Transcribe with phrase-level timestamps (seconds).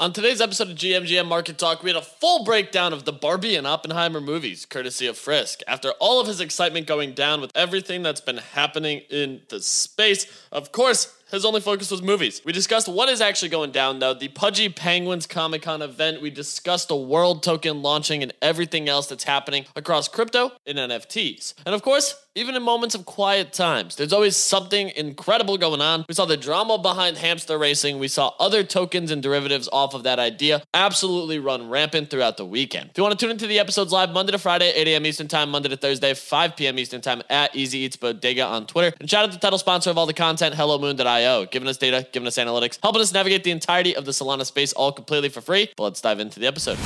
[0.00, 3.56] On today's episode of GMGM Market Talk, we had a full breakdown of the Barbie
[3.56, 5.60] and Oppenheimer movies, courtesy of Frisk.
[5.66, 10.26] After all of his excitement going down with everything that's been happening in the space,
[10.52, 12.40] of course, his only focus was movies.
[12.44, 16.22] We discussed what is actually going down, though the Pudgy Penguins Comic Con event.
[16.22, 21.54] We discussed the world token launching and everything else that's happening across crypto and NFTs.
[21.66, 26.04] And of course, even in moments of quiet times, there's always something incredible going on.
[26.08, 27.98] We saw the drama behind hamster racing.
[27.98, 32.44] We saw other tokens and derivatives off of that idea absolutely run rampant throughout the
[32.44, 32.90] weekend.
[32.90, 35.06] If you want to tune into the episodes live Monday to Friday, 8 a.m.
[35.06, 36.78] Eastern Time, Monday to Thursday, 5 p.m.
[36.78, 38.96] Eastern Time at Easy Eats Bodega on Twitter.
[39.00, 42.06] And shout out to the title sponsor of all the content, HelloMoon.io, giving us data,
[42.12, 45.40] giving us analytics, helping us navigate the entirety of the Solana space all completely for
[45.40, 45.70] free.
[45.76, 46.78] But let's dive into the episode.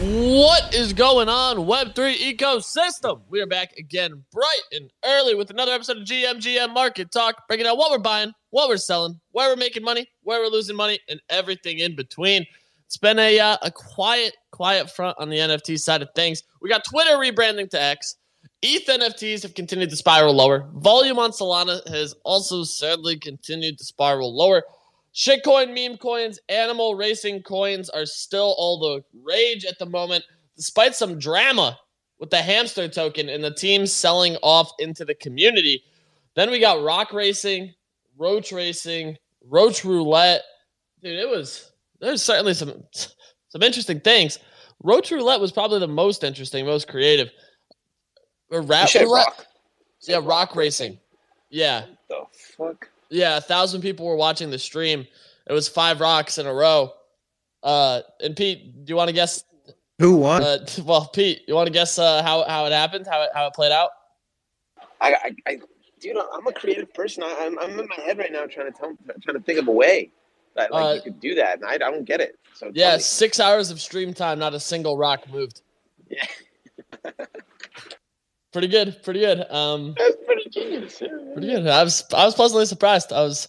[0.00, 3.20] What is going on, Web3 ecosystem?
[3.28, 7.64] We are back again bright and early with another episode of GMGM Market Talk, breaking
[7.64, 11.00] down what we're buying, what we're selling, where we're making money, where we're losing money,
[11.08, 12.46] and everything in between.
[12.86, 16.44] It's been a uh, a quiet, quiet front on the NFT side of things.
[16.62, 18.14] We got Twitter rebranding to X.
[18.62, 20.68] ETH NFTs have continued to spiral lower.
[20.74, 24.62] Volume on Solana has also sadly continued to spiral lower.
[25.14, 30.24] Shitcoin, meme coins, animal racing coins are still all the rage at the moment,
[30.56, 31.78] despite some drama
[32.18, 35.82] with the hamster token and the team selling off into the community.
[36.34, 37.74] Then we got rock racing,
[38.16, 39.16] roach racing,
[39.48, 40.42] roach roulette.
[41.02, 42.84] Dude, it was there's certainly some
[43.48, 44.38] some interesting things.
[44.82, 47.30] Roach roulette was probably the most interesting, most creative.
[48.50, 49.10] Or rat roulette.
[49.10, 49.46] Rock.
[50.02, 50.98] Yeah, rock racing.
[51.50, 51.86] Yeah.
[51.86, 52.88] What the fuck?
[53.10, 55.06] Yeah, a thousand people were watching the stream.
[55.46, 56.92] It was five rocks in a row.
[57.62, 59.44] Uh, and Pete, do you want to guess?
[59.98, 60.42] Who won?
[60.42, 63.46] Uh, well, Pete, you want to guess uh, how how it happened, how it how
[63.46, 63.90] it played out?
[65.00, 65.58] I, I, I
[66.00, 67.22] dude, I'm a creative person.
[67.22, 69.68] I, I'm, I'm in my head right now trying to tell, trying to think of
[69.68, 70.10] a way
[70.56, 72.38] that like Uh, you could do that, and I, I don't get it.
[72.54, 75.62] So Yeah, six hours of stream time, not a single rock moved.
[76.08, 76.26] Yeah.
[78.58, 79.48] pretty good, pretty good.
[79.50, 81.00] Um, that's pretty genius.
[81.00, 81.08] Yeah.
[81.32, 81.66] pretty good.
[81.68, 83.12] I was I was pleasantly surprised.
[83.12, 83.46] I was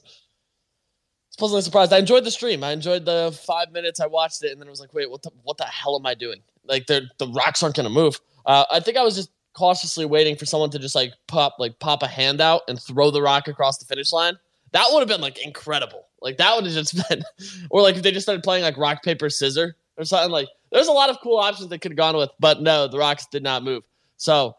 [1.38, 1.92] pleasantly surprised.
[1.92, 2.64] I enjoyed the stream.
[2.64, 5.24] I enjoyed the five minutes I watched it, and then I was like, wait, what
[5.24, 6.42] the what the hell am I doing?
[6.66, 8.20] Like, the the rocks aren't gonna move.
[8.46, 11.80] Uh, I think I was just cautiously waiting for someone to just like pop like
[11.80, 14.38] pop a hand out and throw the rock across the finish line.
[14.74, 16.06] That would have been like incredible.
[16.22, 17.24] Like that would have just been,
[17.72, 20.30] or like if they just started playing like rock paper scissor or something.
[20.30, 23.00] Like there's a lot of cool options they could have gone with, but no, the
[23.00, 23.81] rocks did not move.
[24.18, 24.56] So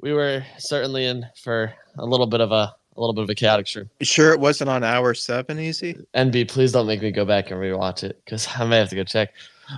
[0.00, 3.34] we were certainly in for a little bit of a a little bit of a
[3.34, 3.90] chaotic stream.
[3.98, 5.98] You sure it wasn't on hour seven, easy?
[6.14, 8.94] NB, please don't make me go back and rewatch it because I may have to
[8.96, 9.32] go check.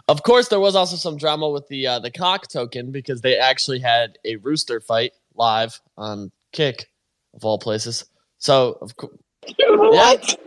[0.09, 3.39] Of course, there was also some drama with the uh, the cock token because they
[3.39, 6.91] actually had a rooster fight live on Kick,
[7.35, 8.05] of all places.
[8.39, 9.17] So of course,
[9.47, 10.39] Dude, what?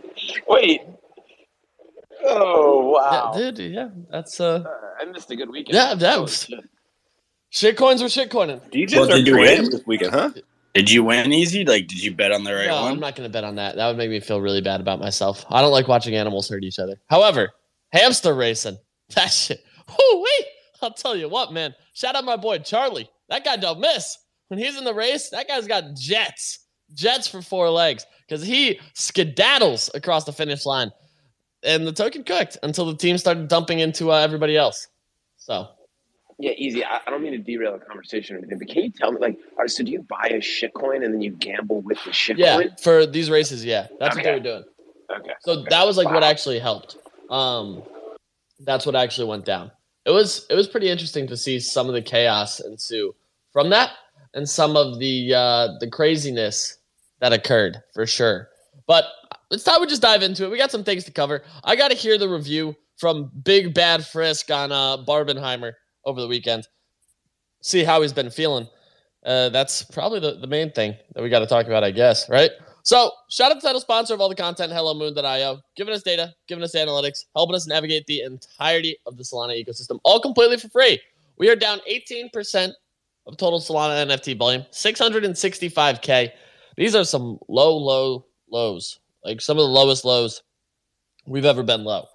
[0.46, 0.82] Wait.
[2.22, 3.32] Oh wow!
[3.34, 4.70] yeah, dude, yeah, that's uh, Uh,
[5.00, 5.74] I missed a good weekend.
[5.74, 6.60] Yeah, that was- shit.
[7.52, 8.60] Shitcoins were shitcoining.
[8.70, 9.70] DJs Well, are did you win?
[9.70, 10.30] this weekend, huh?
[10.74, 11.64] Did you win easy?
[11.64, 12.92] Like, did you bet on the right no, one?
[12.92, 13.74] I'm not going to bet on that.
[13.76, 15.44] That would make me feel really bad about myself.
[15.50, 17.00] I don't like watching animals hurt each other.
[17.08, 17.50] However,
[17.92, 18.78] hamster racing,
[19.16, 19.64] that shit.
[19.88, 20.46] Whoo wee!
[20.82, 21.74] I'll tell you what, man.
[21.92, 23.10] Shout out my boy Charlie.
[23.28, 24.16] That guy don't miss.
[24.48, 28.80] When he's in the race, that guy's got jets, jets for four legs, because he
[28.94, 30.90] skedaddles across the finish line.
[31.62, 34.88] And the token cooked until the team started dumping into uh, everybody else.
[35.36, 35.68] So
[36.40, 36.82] Yeah, easy.
[36.82, 39.20] I, I don't mean to derail the conversation or anything, but can you tell me,
[39.20, 42.12] like, all right, so do you buy a shitcoin and then you gamble with the
[42.12, 42.70] shit yeah, coin?
[42.82, 44.38] for these races, yeah, that's what they Okay.
[44.38, 44.64] were doing.
[45.18, 45.32] Okay.
[45.40, 46.96] So that was like what actually helped.
[47.28, 47.82] Um,
[48.60, 49.70] that's what actually went down.
[50.06, 53.14] It was it was pretty interesting to see some of the chaos ensue
[53.52, 53.90] from that,
[54.34, 56.78] and some of the uh, the craziness
[57.20, 58.48] that occurred for sure.
[58.86, 59.04] But
[59.50, 60.50] it's time we just dive into it.
[60.50, 61.42] We got some things to cover.
[61.64, 65.72] I got to hear the review from Big Bad Frisk on uh, Barbenheimer
[66.04, 66.66] over the weekend.
[67.62, 68.66] See how he's been feeling.
[69.24, 72.28] Uh, that's probably the, the main thing that we got to talk about, I guess,
[72.28, 72.50] right?
[72.82, 76.32] So, shout out to the title sponsor of all the content, HelloMoon.io, giving us data,
[76.48, 80.68] giving us analytics, helping us navigate the entirety of the Solana ecosystem, all completely for
[80.70, 80.98] free.
[81.36, 82.72] We are down 18%
[83.26, 86.30] of total Solana NFT volume, 665K.
[86.76, 90.42] These are some low, low lows, like some of the lowest lows
[91.26, 92.06] we've ever been low.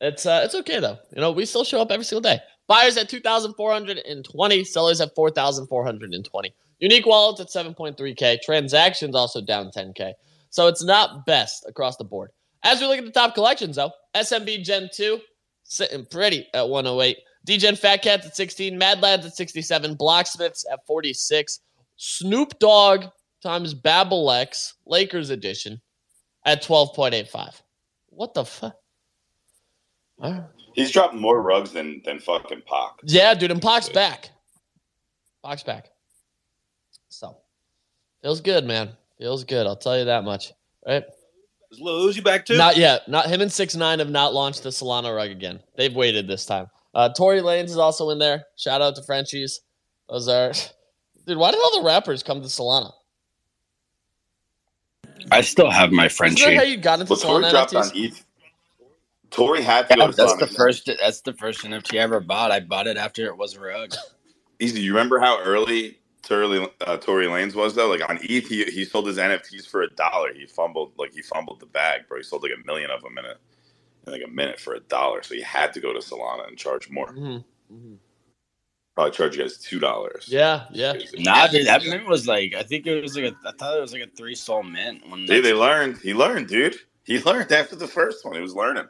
[0.00, 0.98] It's uh, it's okay though.
[1.14, 2.40] You know, we still show up every single day.
[2.72, 6.54] Buyers at 2,420, sellers at 4,420.
[6.78, 8.40] Unique wallets at 7.3K.
[8.40, 10.14] Transactions also down 10K.
[10.48, 12.30] So it's not best across the board.
[12.64, 15.20] As we look at the top collections, though, SMB Gen 2
[15.64, 17.18] sitting pretty at 108.
[17.44, 18.78] Degen Fat Cats at 16.
[18.78, 19.94] Mad Lads at 67.
[19.98, 21.60] Blocksmiths at 46.
[21.98, 23.04] Snoop Dogg
[23.42, 24.24] times Babel
[24.86, 25.82] Lakers edition,
[26.46, 27.60] at 12.85.
[28.08, 28.81] What the fuck?
[30.20, 30.42] All right.
[30.74, 32.92] He's dropped more rugs than than fucking Pac.
[33.04, 34.30] Yeah, dude, and Pac's back.
[35.44, 35.88] Pac's back.
[37.08, 37.36] So
[38.22, 38.90] feels good, man.
[39.18, 39.66] Feels good.
[39.66, 40.52] I'll tell you that much.
[40.86, 41.04] Right?
[41.70, 42.56] Is Lil Uzi back too?
[42.56, 43.08] Not yet.
[43.08, 45.60] Not him and six nine have not launched the Solana rug again.
[45.76, 46.66] They've waited this time.
[46.94, 48.44] Uh, Tory Lanez is also in there.
[48.56, 49.60] Shout out to Frenchies.
[50.08, 50.52] Those are,
[51.26, 51.38] dude.
[51.38, 52.92] Why did all the rappers come to Solana?
[55.30, 56.44] I still have my Isn't Frenchie.
[56.44, 58.04] that how you got into Well, Solana dropped on NFTs?
[58.06, 58.24] ETH.
[59.32, 60.88] Tory had to Yeah, that's the first.
[61.00, 62.52] That's the first NFT I ever bought.
[62.52, 63.94] I bought it after it was a rug.
[64.60, 64.80] Easy.
[64.80, 67.88] You remember how early Tory, uh, Tory Lanez was though?
[67.88, 70.32] Like on ETH, he, he sold his NFTs for a dollar.
[70.32, 72.18] He fumbled like he fumbled the bag, bro.
[72.18, 73.34] He sold like a million of them in a
[74.06, 75.22] in like a minute for a dollar.
[75.22, 77.08] So he had to go to Solana and charge more.
[77.08, 77.96] Mhm, mhm.
[78.94, 80.26] Probably charge you guys two dollars.
[80.28, 80.92] Yeah, yeah.
[81.14, 82.54] Nah, dude, that mint was like.
[82.54, 83.36] I think it was like a.
[83.46, 85.08] I thought it was like a three SOL mint.
[85.08, 85.96] When See, they learned.
[85.98, 86.76] He learned, dude.
[87.04, 88.34] He learned after the first one.
[88.34, 88.86] He was learning.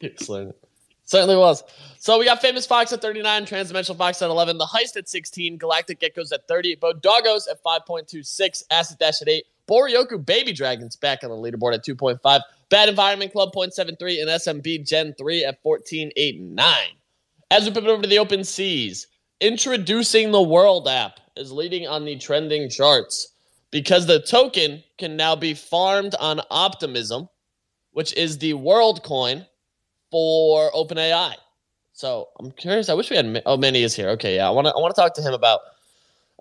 [0.00, 0.54] Excellent.
[1.04, 1.62] Certainly was.
[1.98, 5.56] So we got Famous Fox at 39, Transdimensional Fox at 11, The Heist at 16,
[5.56, 11.22] Galactic Geckos at 30, Bodoggos at 5.26, Acid Dash at 8, Boryoku Baby Dragons back
[11.22, 16.74] on the leaderboard at 2.5, Bad Environment Club 0.73, and SMB Gen 3 at 14.89.
[17.52, 19.06] As we pivot over to the open seas,
[19.40, 23.28] introducing the World app is leading on the trending charts
[23.70, 27.28] because the token can now be farmed on Optimism,
[27.92, 29.46] which is the world coin
[30.10, 31.34] for OpenAI.
[31.92, 32.88] So I'm curious.
[32.88, 33.42] I wish we had.
[33.46, 34.10] Oh, Manny is here.
[34.10, 34.46] Okay, yeah.
[34.46, 34.72] I want to.
[34.74, 35.60] I want to talk to him about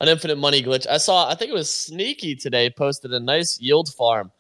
[0.02, 0.86] an infinite money glitch.
[0.88, 1.30] I saw.
[1.30, 4.32] I think it was Sneaky today posted a nice yield farm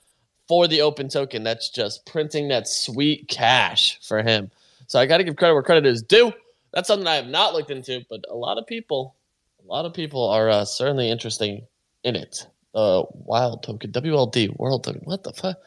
[0.47, 1.43] for the open token.
[1.43, 4.51] That's just printing that sweet cash for him.
[4.87, 6.33] So I got to give credit where credit is due.
[6.73, 9.15] That's something I have not looked into, but a lot of people,
[9.63, 11.65] a lot of people are uh, certainly interesting
[12.03, 12.45] in it.
[12.75, 15.01] Uh, wild token, WLD, world token.
[15.06, 15.57] What the fuck?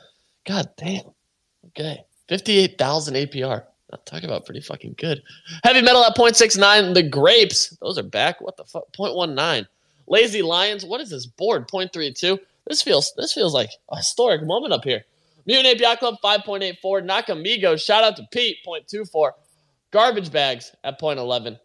[0.46, 1.04] God damn.
[1.68, 2.04] Okay.
[2.28, 3.64] 58,000 APR.
[3.90, 5.22] Not talking about pretty fucking good.
[5.64, 6.92] Heavy metal at 0.69.
[6.92, 8.40] The grapes, those are back.
[8.40, 8.92] What the fuck?
[8.92, 9.66] 0.19.
[10.06, 11.66] Lazy Lions, what is this board?
[11.68, 12.38] 0.32.
[12.66, 15.04] This feels this feels like a historic moment up here.
[15.46, 16.76] Mutant API Club 5.84.
[16.82, 19.32] Nakamigo, shout out to Pete, 0.24.
[19.90, 21.58] Garbage bags at 0.11.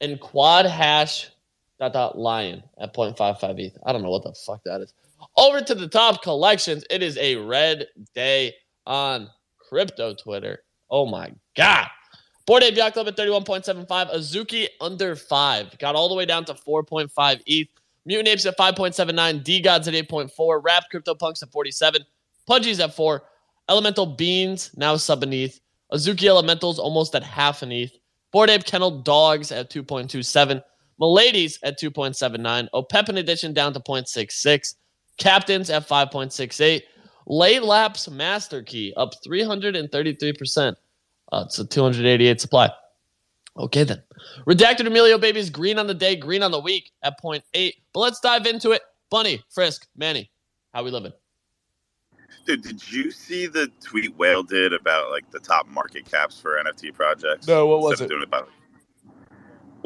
[0.00, 1.30] And quad hash
[1.78, 3.76] dot dot lion at 0.55 ETH.
[3.84, 4.94] I don't know what the fuck that is.
[5.36, 6.84] Over to the top collections.
[6.90, 8.54] It is a red day
[8.86, 9.28] on
[9.58, 10.60] crypto Twitter.
[10.90, 11.88] Oh my god.
[12.46, 13.86] Bored Ape Yacht Club at 31.75.
[14.14, 15.78] Azuki under 5.
[15.78, 17.68] Got all the way down to 4.5 ETH.
[18.04, 19.42] Mutant Apes at 5.79.
[19.42, 20.60] DeGods at 8.4.
[20.62, 22.02] Rap Crypto Punks at 47.
[22.48, 23.22] Pudgies at 4.
[23.68, 25.60] Elemental Beans now sub an ETH.
[25.92, 27.92] Azuki Elementals almost at half an ETH.
[28.30, 30.62] Bored Ape Kennel Dogs at 2.27.
[31.00, 32.68] Miladies at 2.79.
[32.72, 34.74] Opepen Edition down to 0.66.
[35.18, 36.82] Captains at 5.68.
[37.26, 40.76] Lay Lapse Master Key up 333%.
[41.32, 42.70] Uh, it's a 288 supply.
[43.58, 44.02] Okay, then.
[44.46, 47.72] Redacted Remilio Babies green on the day, green on the week at 0.8.
[47.92, 48.82] But let's dive into it.
[49.10, 50.30] Bunny, Frisk, Manny,
[50.72, 51.12] how we living?
[52.46, 56.62] Dude, did you see the tweet Whale did about like the top market caps for
[56.62, 57.48] NFT projects?
[57.48, 58.08] No, what was Instead it?
[58.10, 58.42] Doing it by,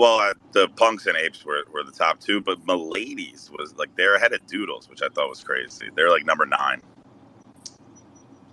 [0.01, 3.95] well, uh, the punks and apes were, were the top two, but Miladies was like
[3.97, 5.91] they're ahead of Doodles, which I thought was crazy.
[5.95, 6.81] They're like number nine.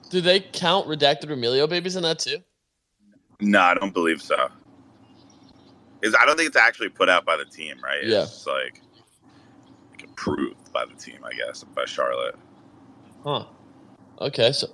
[0.10, 2.40] Do they count Redacted Remilio Babies in that too?
[3.40, 4.50] No, I don't believe so.
[6.02, 8.00] Is I don't think it's actually put out by the team, right?
[8.04, 8.26] It's Yeah.
[8.26, 8.82] just like,
[9.92, 12.36] like approved by the team, I guess, by Charlotte.
[13.24, 13.46] Huh.
[14.20, 14.68] Okay, so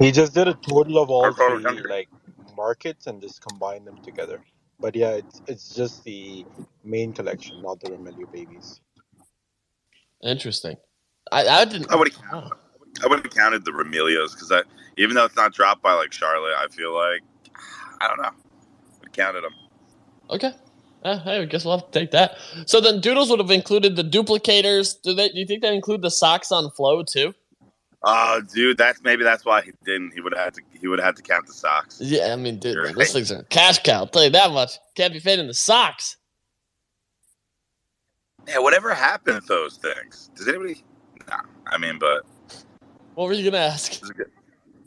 [0.00, 2.08] He just did a total of all Our three like
[2.56, 4.40] markets and just combined them together.
[4.78, 6.44] But yeah, it's it's just the
[6.84, 8.80] main collection, not the Remilio babies.
[10.22, 10.76] interesting.
[11.32, 11.90] I, I didn't.
[11.90, 12.52] I would have.
[13.02, 14.62] I would have counted the Remilios because I,
[14.96, 17.22] even though it's not dropped by like Charlotte, I feel like
[18.00, 18.30] I don't know.
[19.04, 19.54] I counted them.
[20.30, 20.52] Okay.
[21.02, 22.36] Uh, hey, I guess we'll have to take that.
[22.66, 25.00] So then Doodles would have included the Dooplicators.
[25.02, 25.28] Do they?
[25.28, 27.34] Do you think they include the socks on flow too?
[28.02, 30.12] Oh, dude, that's maybe that's why he didn't.
[30.12, 30.62] He would have had to.
[30.80, 31.98] He would have had to count the socks.
[32.00, 34.00] Yeah, I mean, dude, You're this thing's a cash cow.
[34.00, 34.78] I'll tell you that much.
[34.94, 36.16] Can't be fading the socks.
[38.48, 40.30] Yeah, whatever happened to those things?
[40.36, 40.84] Does anybody?
[41.28, 42.22] Nah, I mean, but
[43.14, 44.00] What were you gonna ask?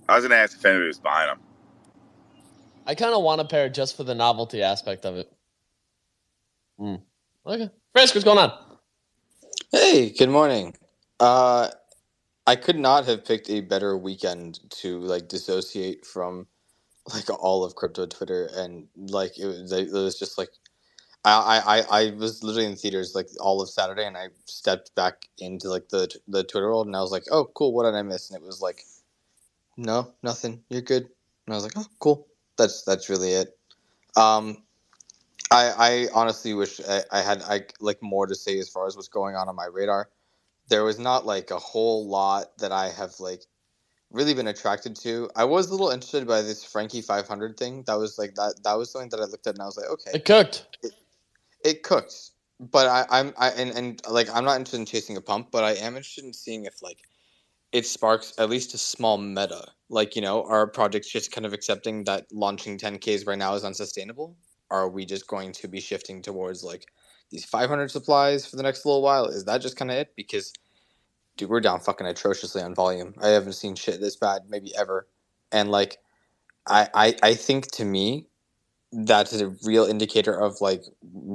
[0.08, 1.40] I was gonna ask if anybody was buying them.
[2.88, 5.32] I kind of want a pair just for the novelty aspect of it.
[6.80, 6.96] Hmm.
[7.46, 8.54] Okay, Frisk, what's going on?
[9.72, 10.76] Hey, good morning.
[11.20, 11.70] Uh,
[12.50, 16.48] I could not have picked a better weekend to like dissociate from
[17.14, 20.50] like all of crypto Twitter and like it was, it was just like
[21.24, 25.28] I, I I was literally in theaters like all of Saturday and I stepped back
[25.40, 28.02] into like the the Twitter world and I was like, oh cool, what did I
[28.02, 28.30] miss?
[28.32, 28.84] And it was like,
[29.78, 30.64] no, nothing.
[30.70, 31.04] You're good.
[31.48, 32.28] and I was like, oh, cool.
[32.58, 33.58] That's that's really it.
[34.18, 34.64] Um,
[35.52, 38.96] I I honestly wish I, I had I like more to say as far as
[38.96, 40.10] what's going on on my radar.
[40.70, 43.44] There was not like a whole lot that I have like
[44.12, 45.30] really been attracted to.
[45.36, 47.84] I was a little interested by this Frankie 500 thing.
[47.88, 48.56] That was like that.
[48.64, 50.66] That was something that I looked at and I was like, okay, It cooked.
[51.64, 52.32] it cooked.
[52.60, 55.64] But I, I'm I and, and like I'm not interested in chasing a pump, but
[55.64, 57.00] I am interested in seeing if like
[57.72, 59.66] it sparks at least a small meta.
[59.90, 63.64] Like you know, are projects just kind of accepting that launching 10ks right now is
[63.64, 64.36] unsustainable?
[64.72, 66.86] Are we just going to be shifting towards like
[67.32, 69.26] these 500 supplies for the next little while?
[69.26, 70.14] Is that just kind of it?
[70.16, 70.54] Because
[71.38, 73.14] dude, we're down fucking atrociously on volume.
[73.22, 75.08] I haven't seen shit this bad maybe ever,
[75.52, 75.98] and like
[76.68, 78.28] I I, I think to me
[78.92, 80.84] that's a real indicator of like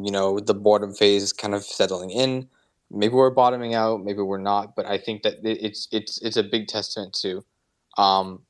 [0.02, 2.48] you know the boredom phase kind of settling in
[2.90, 6.42] maybe we're bottoming out maybe we're not but i think that it's it's it's a
[6.42, 7.44] big testament to
[7.96, 8.42] um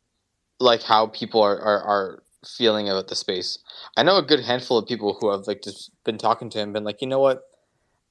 [0.61, 3.59] like how people are are, are feeling about the space.
[3.97, 6.73] I know a good handful of people who have like just been talking to him
[6.73, 7.43] been like you know what?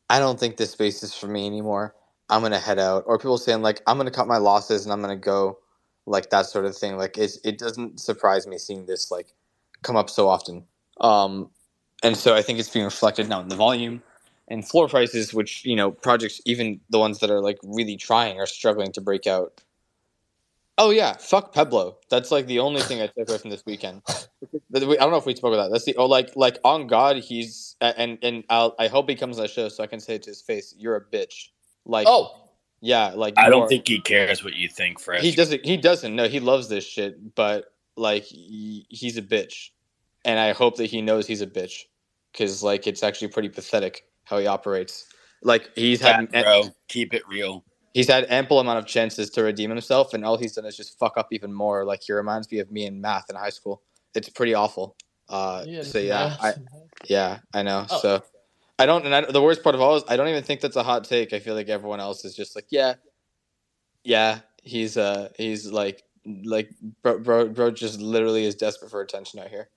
[0.10, 1.96] I don't think this space is for me anymore.
[2.30, 3.04] I'm gonna head out.
[3.08, 5.60] Or people saying like i'm gonna cut my losses and i'm gonna go
[6.06, 6.98] like that sort of thing.
[6.98, 9.34] Like it's, it doesn't surprise me seeing this like
[9.84, 10.66] come up so often.
[11.00, 11.50] Um,
[12.04, 14.02] and so I think it's being reflected now in the volume
[14.48, 18.40] and floor prices, which you know projects, even the ones that are like really trying,
[18.40, 19.62] are struggling to break out.
[20.78, 21.98] Oh yeah, fuck Peblo.
[22.10, 24.02] That's like the only thing I took away from this weekend.
[24.10, 25.72] I don't know if we spoke about that.
[25.72, 29.38] That's the oh like like on God, he's and and I'll, I hope he comes
[29.38, 31.50] on the show so I can say it to his face, "You're a bitch."
[31.86, 32.50] Like Oh,
[32.82, 35.22] yeah, like I don't are- think he cares what you think, Fresh.
[35.22, 35.64] he doesn't.
[35.64, 36.16] He doesn't.
[36.16, 37.36] No, he loves this shit.
[37.36, 37.66] But
[37.96, 39.70] like, he, he's a bitch,
[40.26, 41.84] and I hope that he knows he's a bitch,
[42.32, 45.06] because like it's actually pretty pathetic how he operates.
[45.44, 46.64] Like he's had Yeah, bro.
[46.88, 47.64] Keep it real.
[47.94, 50.98] He's had ample amount of chances to redeem himself, and all he's done is just
[51.00, 51.86] fuck up even more.
[51.86, 53.82] Like he reminds me of me in math in high school.
[54.16, 54.96] It's pretty awful.
[55.30, 56.54] Uh, so yeah, I,
[57.06, 57.86] yeah, I know.
[57.90, 58.00] Oh.
[58.00, 58.24] So
[58.78, 60.76] I don't, and I, the worst part of all is I don't even think that's
[60.76, 61.34] a hot take.
[61.34, 62.96] I feel like everyone else is just like, yeah,
[64.04, 66.70] yeah, he's uh, he's like, like
[67.02, 69.70] bro, bro, bro just literally is desperate for attention out here.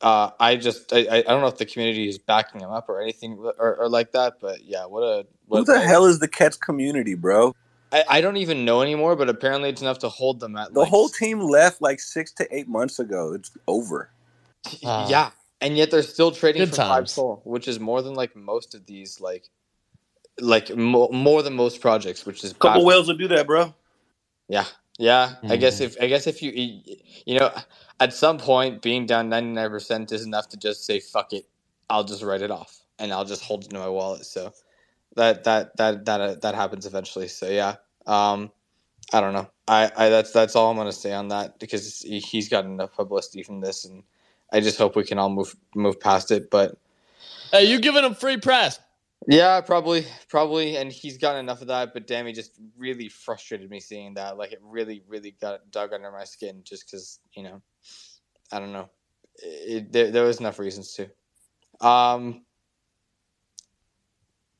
[0.00, 2.88] Uh, I just, I, I I don't know if the community is backing him up
[2.88, 6.20] or anything or, or like that, but yeah, what a what Who the hell is
[6.20, 7.54] the Cats community, bro?
[7.92, 10.80] I, I don't even know anymore, but apparently it's enough to hold them at The
[10.80, 13.32] like, whole team left like six to eight months ago.
[13.34, 14.10] It's over.
[14.84, 15.08] Ah.
[15.10, 15.30] yeah,
[15.60, 17.12] and yet they're still trading Good for five times.
[17.12, 19.48] SOL, which is more than like most of these like,
[20.38, 22.86] like mo- more than most projects, which is A couple bad.
[22.86, 23.74] whales will do that, bro.
[24.48, 24.64] Yeah,
[25.00, 25.36] yeah.
[25.50, 25.82] I guess Mhm.
[25.82, 26.52] if I guess if you
[27.26, 27.52] you know
[28.00, 31.46] at some point being down ninety nine percent is enough to just say fuck it,
[31.90, 34.26] I'll just write it off and I'll just hold it in my wallet.
[34.26, 34.52] So
[35.16, 37.28] that that that that uh, that happens eventually.
[37.28, 37.76] So yeah,
[38.06, 38.52] um,
[39.12, 39.50] I don't know.
[39.68, 42.94] I, I that's that's all I'm gonna say on that because he- he's got enough
[42.94, 44.04] publicity from this, and
[44.52, 46.50] I just hope we can all move move past it.
[46.50, 46.78] But
[47.52, 48.80] Hey, you giving him free press?
[49.28, 51.92] Yeah, probably, probably, and he's gotten enough of that.
[51.92, 54.38] But damn, he just really frustrated me seeing that.
[54.38, 57.60] Like it really, really got dug under my skin, just because you know,
[58.52, 58.88] I don't know.
[59.36, 61.86] It, there, there was enough reasons to.
[61.86, 62.44] Um,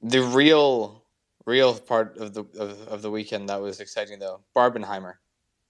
[0.02, 1.05] the real,
[1.47, 5.14] real part of the of, of the weekend that was exciting though, Barbenheimer.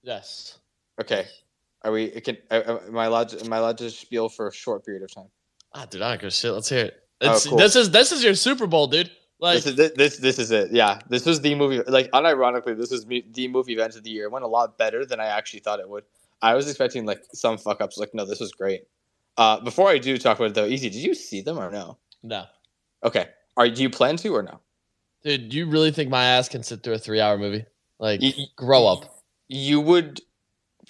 [0.03, 0.59] Yes.
[0.99, 1.25] Okay,
[1.83, 2.09] are we?
[2.09, 3.29] Can am I allowed?
[3.29, 5.29] To, am I allowed to spiel for a short period of time?
[5.73, 6.51] Ah, dude, I a shit.
[6.51, 7.00] Let's hear it.
[7.21, 7.57] Oh, cool.
[7.57, 9.11] This is this is your Super Bowl, dude.
[9.39, 10.71] Like, this is this, this is it.
[10.71, 11.81] Yeah, this was the movie.
[11.87, 14.25] Like unironically, this was me, the movie event of the year.
[14.25, 16.03] It went a lot better than I actually thought it would.
[16.41, 17.97] I was expecting like some fuck ups.
[17.97, 18.83] Like no, this was great.
[19.37, 20.89] Uh, before I do talk about it though, easy.
[20.89, 21.97] Did you see them or no?
[22.23, 22.45] no,
[23.03, 23.29] Okay.
[23.57, 24.59] Are do you plan to or no?
[25.23, 27.65] dude, you really think my ass can sit through a three-hour movie?
[27.99, 28.21] Like,
[28.55, 29.21] grow up.
[29.47, 30.21] You would.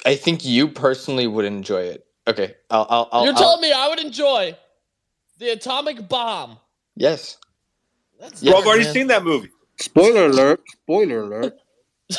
[0.06, 2.06] I think you personally would enjoy it.
[2.28, 2.56] Okay.
[2.70, 2.88] I'll.
[2.90, 3.10] I'll.
[3.12, 4.56] I'll You're I'll- telling me I would enjoy
[5.42, 6.60] the atomic bomb?
[6.96, 7.38] Yes.
[8.20, 8.86] That's Yeah, bro, I've already man.
[8.86, 9.50] seen that movie.
[9.80, 10.62] Spoiler alert!
[10.84, 11.56] Spoiler alert!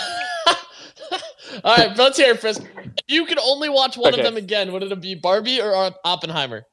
[1.64, 2.62] All right, let's hear it, Frisk.
[2.96, 4.14] If you could only watch one Okay.
[4.14, 6.64] of them again, would it be Barbie or Oppenheimer?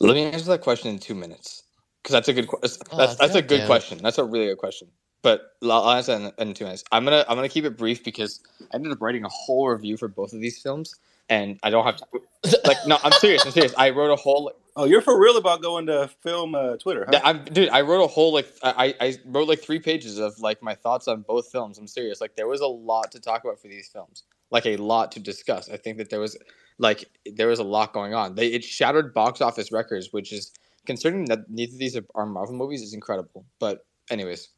[0.00, 1.64] Let me answer that question in two minutes
[2.02, 2.48] because that's a good.
[2.48, 3.98] que- That's Oh, that's, that's a good damn question.
[4.02, 4.88] That's a really good question.
[5.22, 6.84] But I'll I'll answer that in, in two minutes.
[6.92, 8.40] I'm gonna I'm gonna keep it brief because
[8.72, 10.94] I ended up writing a whole review for both of these films,
[11.28, 12.06] and I don't have to.
[12.64, 13.44] Like, no, I'm serious.
[13.44, 13.74] I'm serious.
[13.76, 14.52] I wrote a whole.
[14.76, 17.20] Oh, you're for real about going to film uh, Twitter, huh?
[17.24, 17.70] I'm dude.
[17.70, 21.08] I wrote a whole like I I wrote like three pages of like my thoughts
[21.08, 21.76] on both films.
[21.76, 22.20] I'm serious.
[22.20, 24.22] Like there was a lot to talk about for these films.
[24.52, 25.68] Like a lot to discuss.
[25.68, 26.36] I think that there was
[26.78, 27.04] like
[27.34, 28.36] there was a lot going on.
[28.36, 30.52] They it shattered box office records, which is
[30.86, 33.44] concerning that neither of these are, are Marvel movies is incredible.
[33.58, 34.50] But anyways,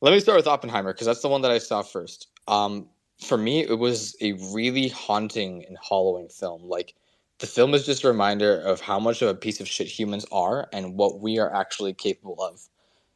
[0.00, 2.28] let me start with Oppenheimer because that's the one that I saw first.
[2.48, 2.88] Um,
[3.20, 6.62] for me, it was a really haunting and hollowing film.
[6.64, 6.94] Like
[7.38, 10.24] the film is just a reminder of how much of a piece of shit humans
[10.30, 12.60] are and what we are actually capable of.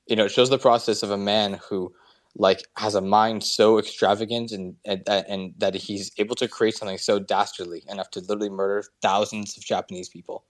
[0.06, 1.92] You know, it shows the process of a man who
[2.34, 6.98] like has a mind so extravagant and and, and that he's able to create something
[6.98, 10.44] so dastardly enough to literally murder thousands of Japanese people.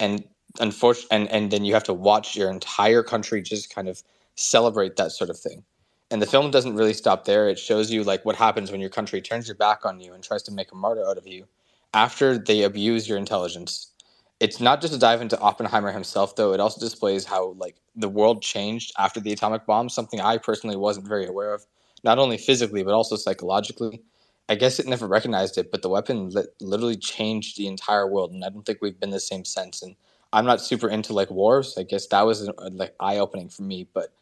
[0.00, 0.24] And
[0.60, 4.02] unfortunately and, and then you have to watch your entire country just kind of
[4.36, 5.62] celebrate that sort of thing
[6.10, 7.48] and the film doesn't really stop there.
[7.50, 10.24] It shows you like what happens when your country turns your back on you and
[10.24, 11.46] tries to make a martyr out of you
[11.94, 13.92] after they abuse your intelligence.
[14.40, 16.54] It's not just a dive into oppenheimer himself though.
[16.54, 20.76] It also displays how like the world changed after the atomic bomb something i personally
[20.76, 21.66] wasn't very aware of
[22.04, 24.02] not only physically but also psychologically.
[24.48, 28.32] I guess it never recognized it but the weapon li- literally changed the entire world
[28.32, 29.82] and i don't think we've been the same since.
[29.82, 29.96] And
[30.32, 31.74] i'm not super into like wars.
[31.78, 34.12] I guess that was uh, like eye-opening for me but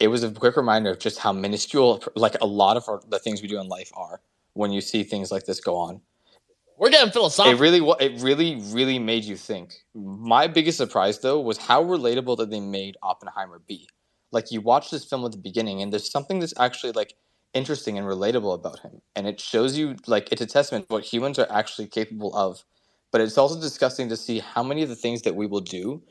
[0.00, 3.18] it was a quick reminder of just how minuscule like a lot of our, the
[3.18, 4.20] things we do in life are
[4.54, 6.00] when you see things like this go on
[6.78, 7.58] We're getting philosophical.
[7.58, 12.36] it really it really really made you think my biggest surprise though was how relatable
[12.38, 13.88] that they made oppenheimer be
[14.32, 17.14] like you watch this film at the beginning and there's something that's actually like
[17.54, 21.04] interesting and relatable about him and it shows you like it's a testament to what
[21.04, 22.64] humans are actually capable of
[23.10, 26.02] but it's also disgusting to see how many of the things that we will do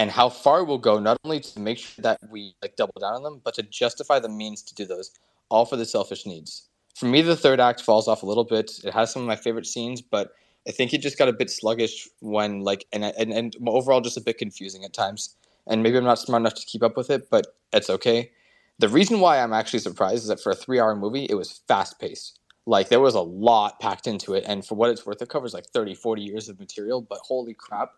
[0.00, 3.12] and how far we'll go not only to make sure that we like double down
[3.12, 5.10] on them but to justify the means to do those
[5.50, 6.68] all for the selfish needs.
[6.94, 8.80] For me the third act falls off a little bit.
[8.82, 10.32] It has some of my favorite scenes but
[10.66, 14.16] i think it just got a bit sluggish when like and, and, and overall just
[14.16, 15.36] a bit confusing at times.
[15.66, 18.30] And maybe i'm not smart enough to keep up with it but it's okay.
[18.78, 21.60] The reason why i'm actually surprised is that for a three hour movie it was
[21.68, 22.38] fast paced.
[22.64, 25.52] Like there was a lot packed into it and for what it's worth it covers
[25.52, 27.90] like 30 40 years of material but holy crap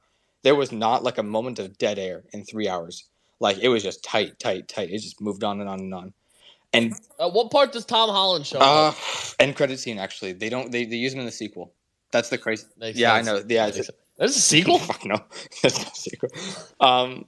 [0.44, 3.08] there was not like a moment of dead air in three hours.
[3.40, 4.90] Like it was just tight tight tight.
[4.90, 6.14] It just moved on and on and on.
[6.72, 8.94] And At what part does Tom Holland show uh
[9.40, 10.32] end credit scene actually.
[10.32, 11.74] They don't they, they use him in the sequel.
[12.12, 13.14] That's the crazy Makes yeah sense.
[13.14, 13.42] i know.
[13.48, 13.90] Yeah it's.
[14.18, 14.80] There's a sequel?
[14.80, 15.20] fuck no.
[15.62, 16.30] There's no sequel.
[16.80, 17.26] Um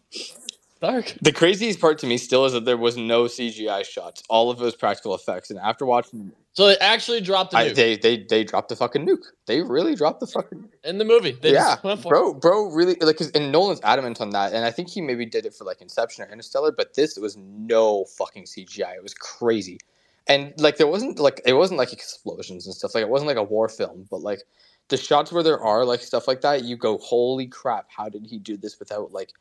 [0.81, 1.15] Dark.
[1.23, 4.23] the craziest part to me still is that there was no cgi shots.
[4.29, 5.51] All of those practical effects.
[5.51, 9.07] And after watching So they actually dropped the I, they they they dropped the fucking
[9.07, 9.25] nuke.
[9.47, 11.33] They really dropped the fucking in the movie.
[11.41, 14.65] They yeah, just went for bro, bro, really like, and Nolan's adamant on that, and
[14.65, 18.05] I think he maybe did it for like Inception or Interstellar, but this was no
[18.05, 18.97] fucking CGI.
[18.97, 19.79] It was crazy,
[20.27, 22.95] and like there wasn't like it wasn't like explosions and stuff.
[22.95, 24.43] Like it wasn't like a war film, but like
[24.89, 28.27] the shots where there are like stuff like that, you go, holy crap, how did
[28.27, 29.33] he do this without like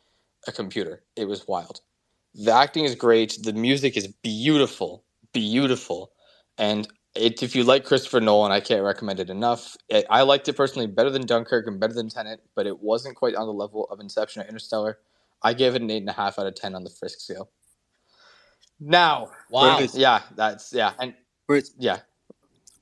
[0.48, 1.04] a computer?
[1.16, 1.82] It was wild.
[2.36, 3.38] The acting is great.
[3.44, 5.04] The music is beautiful,
[5.34, 6.12] beautiful,
[6.58, 9.78] and it, if you like Christopher Nolan, I can't recommend it enough.
[9.90, 13.16] It, I liked it personally better than Dunkirk and better than Tenet, but it wasn't
[13.16, 14.98] quite on the level of Inception or Interstellar.
[15.44, 17.52] I gave it an eight and a half out of ten on the Frisk scale.
[18.80, 19.76] Now, Wow.
[19.78, 19.96] Perfect.
[19.96, 21.14] yeah, that's yeah, and
[21.48, 22.00] First, yeah,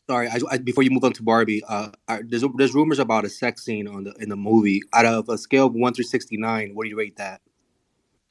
[0.08, 3.26] sorry, I, I, before you move on to Barbie, uh, I, there's there's rumors about
[3.26, 4.82] a sex scene on the in the movie.
[4.94, 7.42] Out of a scale of one through sixty nine, what do you rate that?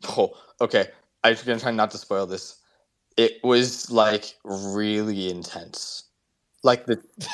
[0.09, 0.89] Oh, okay.
[1.25, 2.57] I'm just gonna try not to spoil this.
[3.17, 6.05] It was like really intense.
[6.63, 7.03] Like the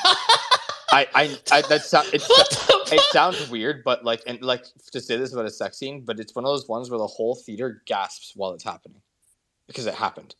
[0.91, 5.01] I I, I that sound it's What it sounds weird, but like and like to
[5.01, 7.35] say this about a sex scene, but it's one of those ones where the whole
[7.35, 9.01] theater gasps while it's happening
[9.67, 10.35] because it happened.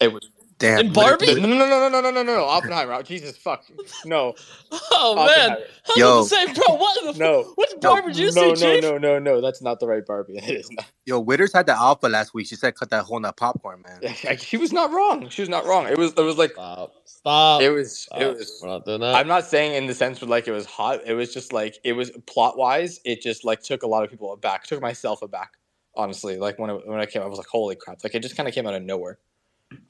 [0.00, 1.34] It was Damn, In Barbie?
[1.40, 2.92] no no no no no no no no Oppenheimer.
[2.92, 3.64] Oh, Jesus fuck
[4.04, 4.34] no.
[4.92, 5.56] Oh man, Oppenheimer.
[5.56, 6.06] I was Yo.
[6.10, 7.42] about to say, bro, what the No.
[7.44, 7.56] fuck?
[7.56, 9.40] Which Barbie did you no, see, no, no, no, no.
[9.40, 10.36] That's not the right Barbie.
[10.42, 10.84] It is not.
[11.06, 12.46] Yo, Witters had the alpha last week.
[12.46, 14.14] She said cut that hole in that popcorn, man.
[14.38, 15.28] She was not wrong.
[15.30, 15.86] She was not wrong.
[15.86, 16.12] It was.
[16.12, 16.52] It was like.
[16.52, 16.92] Stop.
[17.06, 17.62] Stop.
[17.62, 17.98] It was.
[18.00, 18.20] Stop.
[18.20, 18.60] It was.
[18.62, 19.14] We're not doing that.
[19.14, 21.00] I'm not saying in the sense where like it was hot.
[21.06, 23.00] It was just like it was plot wise.
[23.06, 24.64] It just like took a lot of people aback.
[24.64, 25.52] Took myself aback.
[25.96, 27.98] Honestly, like when it, when I came, I was like, holy crap!
[28.04, 29.18] Like it just kind of came out of nowhere.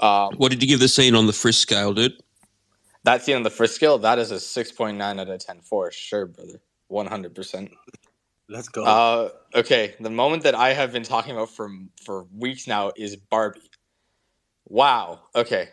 [0.00, 2.12] Um, What did you give the scene on the Frisk scale, dude?
[3.04, 5.60] that scene on the frisk scale, that is a six point nine out of ten
[5.60, 6.60] for sure, brother.
[6.88, 7.70] One hundred percent.
[8.48, 8.84] Let's go.
[8.84, 11.70] Uh, okay, the moment that I have been talking about for
[12.02, 13.70] for weeks now is Barbie.
[14.68, 15.20] Wow.
[15.34, 15.68] Okay.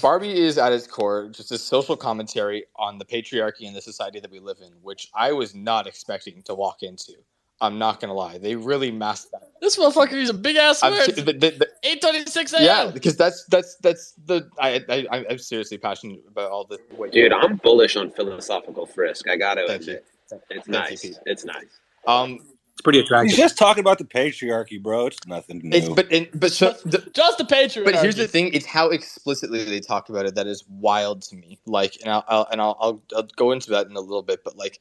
[0.00, 4.20] Barbie is at its core just a social commentary on the patriarchy and the society
[4.20, 7.14] that we live in, which I was not expecting to walk into.
[7.62, 9.52] I'm not gonna lie; they really masked that.
[9.60, 12.64] This motherfucker, is a big ass Eight thirty six a.m.
[12.64, 16.80] yeah, because that's that's that's the I, I I'm seriously passionate about all this.
[17.12, 19.28] Dude, I'm bullish on philosophical frisk.
[19.28, 19.92] I gotta Thank you.
[19.94, 20.06] admit,
[20.50, 21.02] it's Thank nice.
[21.02, 21.18] Pete.
[21.26, 21.66] It's nice.
[22.06, 22.40] Um,
[22.72, 23.36] it's pretty He's attractive.
[23.36, 25.06] just talking about the patriarchy, bro.
[25.06, 25.76] It's nothing new.
[25.76, 27.84] it's but in, but so the, Just the patriarchy.
[27.84, 31.36] But here's the thing: it's how explicitly they talk about it that is wild to
[31.36, 31.60] me.
[31.66, 34.42] Like, and I'll, I'll and I'll, I'll I'll go into that in a little bit.
[34.42, 34.80] But like,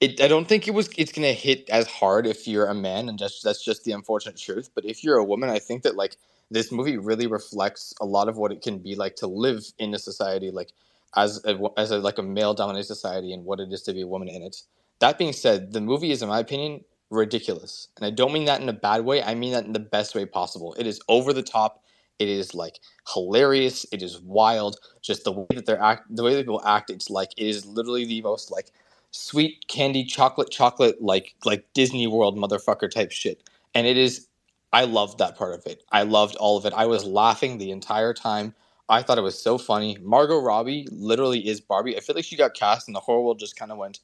[0.00, 3.08] it I don't think it was it's gonna hit as hard if you're a man,
[3.08, 4.70] and just that's just the unfortunate truth.
[4.74, 6.16] But if you're a woman, I think that like
[6.50, 9.94] this movie really reflects a lot of what it can be like to live in
[9.94, 10.70] a society like
[11.16, 14.02] as a, as a, like a male dominated society and what it is to be
[14.02, 14.62] a woman in it.
[15.00, 18.60] That being said, the movie is, in my opinion, ridiculous, and I don't mean that
[18.60, 19.22] in a bad way.
[19.22, 20.74] I mean that in the best way possible.
[20.78, 21.82] It is over the top.
[22.18, 22.80] It is like
[23.12, 23.86] hilarious.
[23.92, 24.78] It is wild.
[25.02, 26.90] Just the way that they're act, the way that people act.
[26.90, 28.70] It's like it is literally the most like
[29.16, 33.48] sweet candy chocolate chocolate like like Disney World motherfucker type shit.
[33.74, 34.28] And it is
[34.72, 35.82] I loved that part of it.
[35.92, 36.74] I loved all of it.
[36.74, 38.54] I was laughing the entire time.
[38.88, 39.98] I thought it was so funny.
[40.00, 41.96] Margot Robbie literally is Barbie.
[41.96, 44.00] I feel like she got cast and the whole world just kind of went,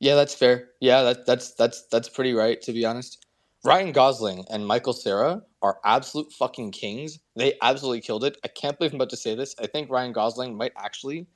[0.00, 0.70] "Yeah, that's fair.
[0.80, 3.26] Yeah, that, that's that's that's pretty right." To be honest,
[3.64, 7.18] Ryan Gosling and Michael Cera are absolute fucking kings.
[7.34, 8.38] They absolutely killed it.
[8.44, 9.54] I can't believe I'm about to say this.
[9.60, 11.26] I think Ryan Gosling might actually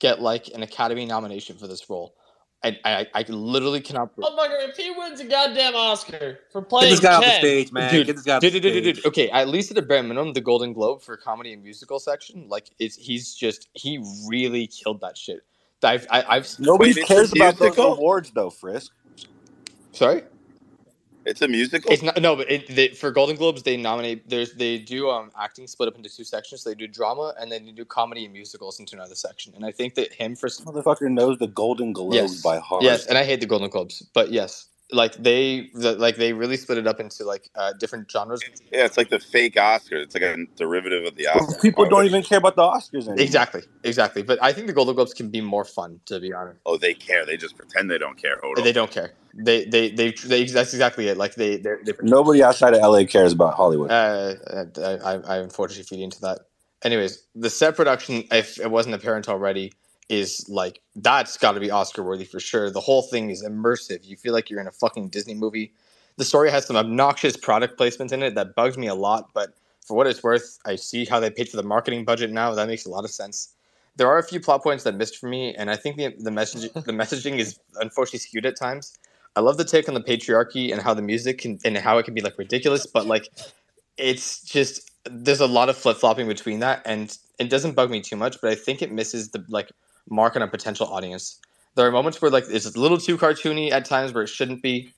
[0.00, 2.14] get like an Academy nomination for this role.
[2.64, 4.12] I I, I literally cannot.
[4.20, 7.38] Oh Motherfucker, if he wins a goddamn Oscar for playing, Get this guy off the
[7.38, 7.92] stage, man.
[7.92, 9.04] Dude, Get this guy off dude, the dude, dude, dude, stage.
[9.04, 9.06] dude.
[9.06, 12.48] Okay, at least at a bare minimum, the Golden Globe for comedy and musical section,
[12.48, 15.40] like it's he's just he really killed that shit.
[15.82, 18.92] I've I, I've Nobody cares a about those awards, though, Frisk.
[19.92, 20.22] sorry.
[21.26, 21.92] It's a musical.
[21.92, 24.28] It's not no, but it, they, for Golden Globes they nominate.
[24.28, 26.62] There's they do um acting split up into two sections.
[26.62, 29.52] They do drama and then they do comedy and musicals into another section.
[29.56, 32.84] And I think that him for some Motherfucker knows the Golden Globes yes, by heart.
[32.84, 36.56] yes, and I hate the Golden Globes, but yes, like they the, like they really
[36.56, 38.40] split it up into like uh, different genres.
[38.70, 40.02] yeah, it's like the fake Oscars.
[40.02, 41.60] It's like a derivative of the Oscar.
[41.60, 43.16] People don't even care about the Oscars anymore.
[43.18, 44.22] Exactly, exactly.
[44.22, 46.60] But I think the Golden Globes can be more fun, to be honest.
[46.66, 47.26] Oh, they care.
[47.26, 48.38] They just pretend they don't care.
[48.42, 48.64] Hold on.
[48.64, 49.12] They don't care.
[49.34, 51.16] They they they, they that's exactly it.
[51.16, 53.90] Like they they're, they're Nobody outside of LA cares about Hollywood.
[53.90, 54.34] Uh,
[54.78, 56.40] I, I, I unfortunately feed into that.
[56.82, 59.72] Anyways, the set production, if it wasn't apparent already,
[60.08, 62.70] is like that's got to be Oscar worthy for sure.
[62.70, 64.04] The whole thing is immersive.
[64.04, 65.72] You feel like you're in a fucking Disney movie.
[66.16, 69.54] The story has some obnoxious product placements in it that bugs me a lot, but
[69.84, 72.54] for what it's worth, I see how they paid for the marketing budget now.
[72.54, 73.54] That makes a lot of sense.
[73.96, 76.30] There are a few plot points that missed for me, and I think the the
[76.30, 78.96] message the messaging is unfortunately skewed at times.
[79.34, 82.04] I love the take on the patriarchy and how the music can and how it
[82.04, 83.28] can be like ridiculous, but like
[83.96, 88.00] it's just there's a lot of flip flopping between that, and it doesn't bug me
[88.00, 88.40] too much.
[88.40, 89.70] But I think it misses the like
[90.10, 91.40] mark on a potential audience.
[91.74, 94.62] There are moments where like it's a little too cartoony at times where it shouldn't
[94.62, 94.90] be.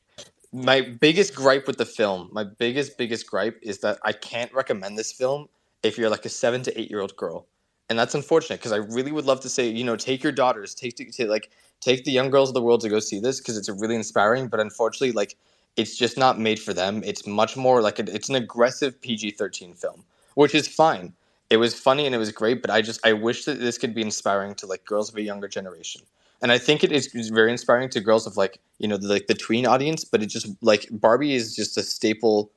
[0.52, 4.96] My biggest gripe with the film, my biggest biggest gripe is that I can't recommend
[4.96, 5.48] this film
[5.82, 7.46] if you're like a seven to eight year old girl,
[7.90, 10.74] and that's unfortunate because I really would love to say you know take your daughters,
[10.74, 13.56] take to, like take the young girls of the world to go see this because
[13.58, 14.48] it's really inspiring.
[14.48, 15.36] But unfortunately, like
[15.76, 17.02] it's just not made for them.
[17.04, 21.12] It's much more like a, it's an aggressive PG thirteen film, which is fine.
[21.50, 23.94] It was funny and it was great, but I just I wish that this could
[23.94, 26.02] be inspiring to like girls of a younger generation.
[26.42, 29.26] And I think it is very inspiring to girls of like you know the, like
[29.28, 30.04] the tween audience.
[30.04, 32.50] But it just like Barbie is just a staple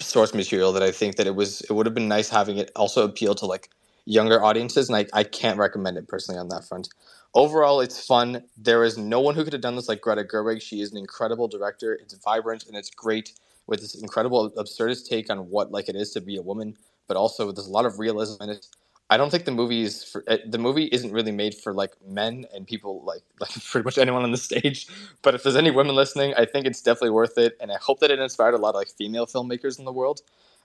[0.00, 2.70] source material that I think that it was it would have been nice having it
[2.76, 3.70] also appeal to like
[4.04, 6.88] younger audiences, and I, I can't recommend it personally on that front.
[7.34, 8.44] Overall, it's fun.
[8.56, 10.62] There is no one who could have done this like Greta Gerwig.
[10.62, 11.94] She is an incredible director.
[11.94, 13.34] It's vibrant and it's great
[13.66, 16.76] with this incredible absurdist take on what like it is to be a woman,
[17.12, 18.66] but also there's a lot of realism in it.
[19.10, 21.92] I don't think the movie is for uh, the movie isn't really made for like
[22.08, 24.86] men and people like like pretty much anyone on the stage.
[25.20, 28.00] But if there's any women listening, I think it's definitely worth it, and I hope
[28.00, 30.22] that it inspired a lot of like female filmmakers in the world.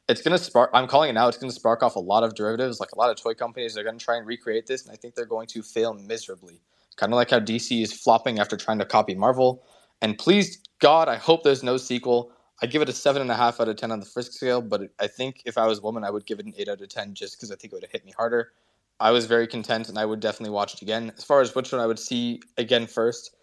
[0.08, 0.70] It's gonna spark.
[0.74, 1.28] I'm calling it now.
[1.28, 2.80] It's gonna spark off a lot of derivatives.
[2.80, 5.16] Like a lot of toy companies are gonna try and recreate this, and I think
[5.16, 6.62] they're going to fail miserably.
[6.96, 9.66] Kind of like how DC is flopping after trying to copy Marvel.
[10.02, 12.32] And please God, I hope there's no sequel.
[12.62, 14.62] I give it a seven and a half out of ten on the Frisk scale,
[14.62, 16.82] but I think if I was a woman, I would give it an eight out
[16.82, 18.52] of ten just because I think it would have hit me harder.
[19.00, 21.12] I was very content, and I would definitely watch it again.
[21.18, 23.36] As far as which one I would see again first,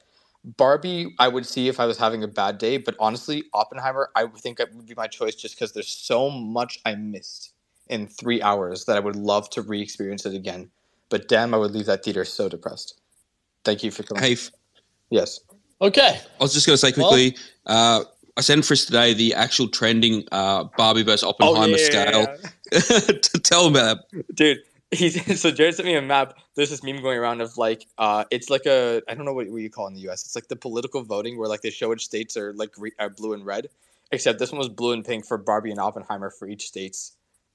[0.56, 4.24] Barbie, I would see if I was having a bad day, but honestly, Oppenheimer, I
[4.24, 7.52] would think it would be my choice just because there's so much I missed
[7.88, 10.70] in three hours that I would love to re-experience it again.
[11.08, 13.00] But damn, I would leave that theater so depressed.
[13.64, 14.22] Thank you for coming.
[14.22, 14.50] Hey, f-
[15.10, 15.40] Yes.
[15.80, 16.18] Okay.
[16.40, 17.36] I was just going to say quickly.
[17.66, 18.04] uh,
[18.36, 22.26] I sent Chris today the actual trending uh, Barbie versus Oppenheimer scale.
[22.72, 24.34] to tell him about that.
[24.34, 24.58] dude.
[24.90, 26.38] He's so Jared sent me a map.
[26.54, 29.48] There's this meme going around of like, uh, it's like a I don't know what,
[29.48, 30.24] what you call it in the U.S.
[30.24, 33.10] It's like the political voting where like they show which states are like re- are
[33.10, 33.68] blue and red,
[34.12, 37.12] except this one was blue and pink for Barbie and Oppenheimer for each states,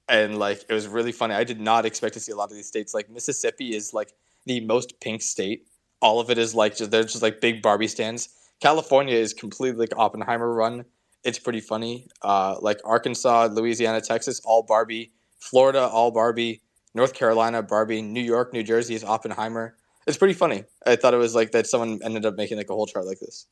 [0.08, 1.34] and like it was really funny.
[1.34, 2.92] I did not expect to see a lot of these states.
[2.92, 4.12] Like Mississippi is like
[4.44, 5.66] the most pink state.
[6.02, 8.28] All of it is like just they're just like big Barbie stands.
[8.60, 10.84] California is completely like Oppenheimer run.
[11.24, 12.08] It's pretty funny.
[12.22, 15.12] Uh, like Arkansas, Louisiana, Texas, all Barbie.
[15.38, 16.62] Florida, all Barbie.
[16.94, 18.02] North Carolina, Barbie.
[18.02, 19.76] New York, New Jersey is Oppenheimer.
[20.06, 20.64] It's pretty funny.
[20.86, 23.20] I thought it was like that someone ended up making like a whole chart like
[23.20, 23.46] this.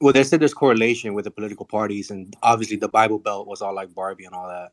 [0.00, 3.62] Well, they said there's correlation with the political parties, and obviously the Bible Belt was
[3.62, 4.72] all like Barbie and all that.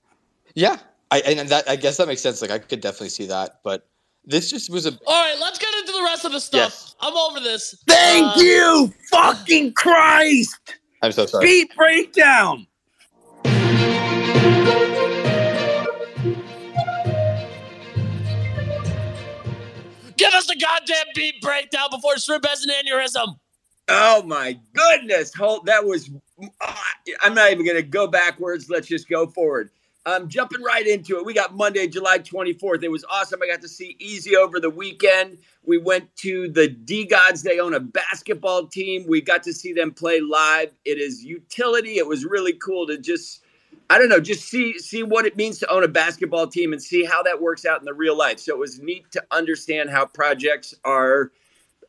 [0.55, 0.77] Yeah,
[1.11, 2.41] I and that I guess that makes sense.
[2.41, 3.87] Like I could definitely see that, but
[4.25, 5.82] this just was a All right, let's get into the
[6.23, 6.95] rest of the stuff.
[7.01, 7.75] I'm over this.
[7.87, 10.77] Thank Uh, you, fucking Christ!
[11.01, 11.45] I'm so sorry.
[11.45, 12.67] Beat breakdown.
[20.15, 23.35] Give us the goddamn beat breakdown before Shrimp has an aneurysm.
[23.89, 25.33] Oh my goodness!
[25.35, 26.09] Hold that was.
[26.61, 26.83] ah,
[27.21, 28.69] I'm not even going to go backwards.
[28.69, 29.71] Let's just go forward.
[30.05, 31.25] Um, jumping right into it.
[31.25, 32.83] We got Monday, July 24th.
[32.83, 33.39] It was awesome.
[33.43, 35.37] I got to see Easy over the weekend.
[35.65, 37.43] We went to the DeGods.
[37.43, 39.05] They own a basketball team.
[39.07, 40.71] We got to see them play live.
[40.83, 41.97] It is utility.
[41.97, 43.43] It was really cool to just,
[43.89, 46.81] I don't know, just see see what it means to own a basketball team and
[46.81, 48.39] see how that works out in the real life.
[48.39, 51.31] So it was neat to understand how projects are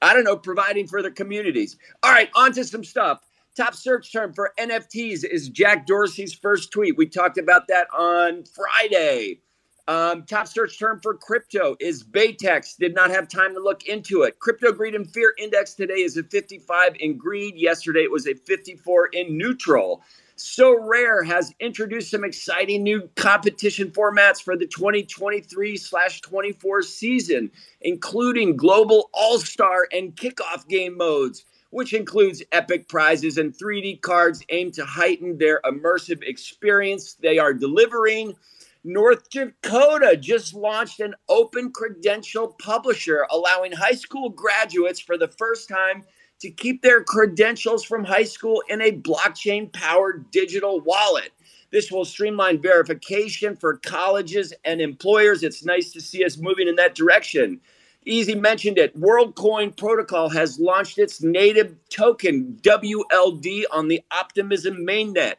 [0.03, 1.77] I don't know, providing for their communities.
[2.03, 3.22] All right, on to some stuff.
[3.57, 6.97] Top search term for NFTs is Jack Dorsey's first tweet.
[6.97, 9.43] We talked about that on Friday.
[9.87, 12.77] Um, top search term for crypto is Baytex.
[12.77, 14.40] Did not have time to look into it.
[14.40, 17.55] Crypto greed and fear index today is a 55 in greed.
[17.55, 20.03] Yesterday it was a 54 in neutral.
[20.37, 28.57] Sorare has introduced some exciting new competition formats for the 2023 slash 24 season, including
[28.57, 34.73] global all star and kickoff game modes, which includes epic prizes and 3D cards aimed
[34.73, 37.15] to heighten their immersive experience.
[37.15, 38.37] They are delivering.
[38.85, 45.69] North Dakota just launched an open credential publisher, allowing high school graduates for the first
[45.69, 46.05] time
[46.43, 51.31] to keep their credentials from high school in a blockchain powered digital wallet.
[51.73, 55.43] This will streamline verification for colleges and employers.
[55.43, 57.61] It's nice to see us moving in that direction.
[58.07, 58.99] Easy mentioned it.
[59.01, 65.37] WorldCoin Protocol has launched its native token, WLD, on the Optimism mainnet.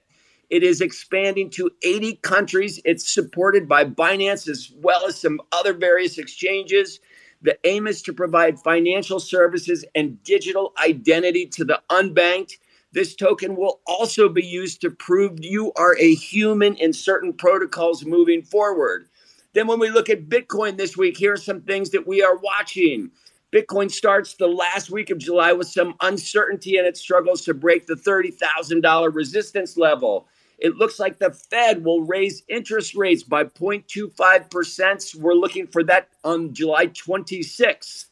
[0.50, 2.80] It is expanding to 80 countries.
[2.84, 7.00] It's supported by Binance as well as some other various exchanges.
[7.44, 12.54] The aim is to provide financial services and digital identity to the unbanked.
[12.94, 18.06] This token will also be used to prove you are a human in certain protocols
[18.06, 19.08] moving forward.
[19.56, 22.38] Then, when we look at Bitcoin this week, here are some things that we are
[22.38, 23.12] watching.
[23.54, 27.88] Bitcoin starts the last week of July with some uncertainty and it struggles to break
[27.88, 30.28] the $30,000 resistance level.
[30.60, 35.16] It looks like the Fed will raise interest rates by 0.25%.
[35.22, 38.08] We're looking for that on July 26th.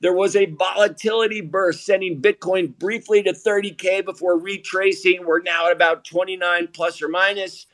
[0.00, 5.26] There was a volatility burst, sending Bitcoin briefly to 30K before retracing.
[5.26, 7.66] We're now at about 29 plus or minus.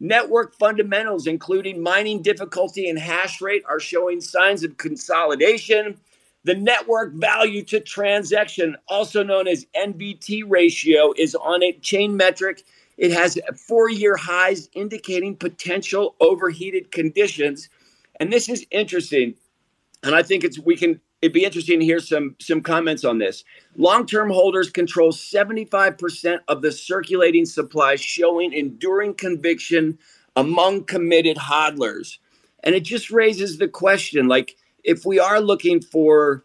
[0.00, 5.98] Network fundamentals, including mining difficulty and hash rate, are showing signs of consolidation.
[6.44, 12.64] The network value to transaction, also known as NVT ratio, is on a chain metric.
[12.98, 17.68] It has four year highs indicating potential overheated conditions.
[18.20, 19.34] And this is interesting.
[20.02, 23.16] And I think it's we can it'd be interesting to hear some some comments on
[23.16, 23.44] this.
[23.76, 29.98] Long-term holders control 75% of the circulating supply, showing enduring conviction
[30.36, 32.18] among committed hodlers.
[32.62, 36.44] And it just raises the question like if we are looking for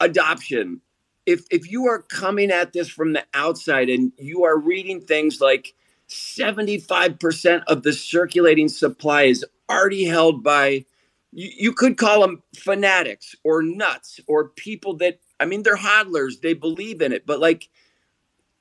[0.00, 0.80] adoption,
[1.24, 5.40] if if you are coming at this from the outside and you are reading things
[5.40, 5.72] like
[6.08, 10.84] 75% of the circulating supply is already held by
[11.32, 16.40] you, you could call them fanatics or nuts or people that I mean they're hodlers,
[16.42, 17.68] they believe in it, but like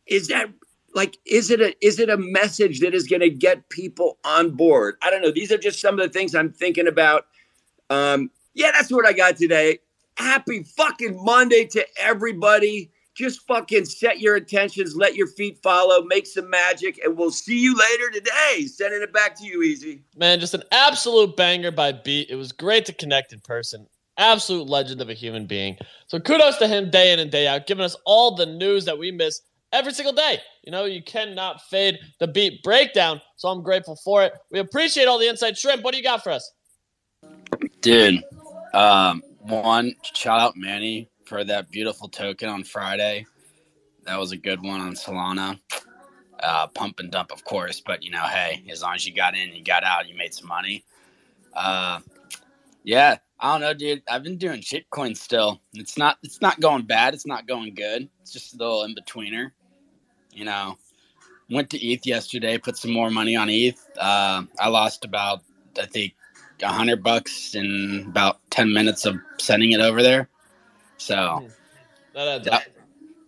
[0.05, 0.49] is that
[0.93, 4.51] like is it a is it a message that is going to get people on
[4.51, 4.95] board?
[5.01, 5.31] I don't know.
[5.31, 7.25] These are just some of the things I'm thinking about.
[7.89, 9.79] Um yeah, that's what I got today.
[10.17, 12.91] Happy fucking Monday to everybody.
[13.17, 17.59] Just fucking set your intentions, let your feet follow, make some magic, and we'll see
[17.59, 18.67] you later today.
[18.67, 20.03] Sending it back to you, Easy.
[20.15, 22.29] Man, just an absolute banger by Beat.
[22.29, 23.87] It was great to connect in person.
[24.19, 25.77] Absolute legend of a human being.
[26.05, 28.99] So kudos to him day in and day out, giving us all the news that
[28.99, 29.41] we miss
[29.73, 30.39] every single day.
[30.63, 33.19] You know, you cannot fade the Beat breakdown.
[33.37, 34.33] So I'm grateful for it.
[34.51, 35.83] We appreciate all the inside shrimp.
[35.83, 36.51] What do you got for us?
[37.81, 38.23] Dude,
[38.75, 43.25] um, one, shout out Manny for that beautiful token on Friday.
[44.05, 45.59] That was a good one on Solana.
[46.39, 49.35] Uh, pump and dump, of course, but you know, hey, as long as you got
[49.35, 50.85] in, you got out, you made some money.
[51.53, 51.99] Uh,
[52.83, 54.03] yeah, I don't know, dude.
[54.09, 55.59] I've been doing shitcoin still.
[55.73, 57.13] It's not, it's not going bad.
[57.13, 58.07] It's not going good.
[58.21, 59.51] It's just a little in betweener.
[60.31, 60.77] You know,
[61.49, 63.83] went to ETH yesterday, put some more money on ETH.
[63.97, 65.41] Uh, I lost about,
[65.77, 66.13] I think,
[66.61, 70.29] a hundred bucks in about ten minutes of sending it over there.
[70.97, 71.43] So,
[72.13, 72.63] That adds up.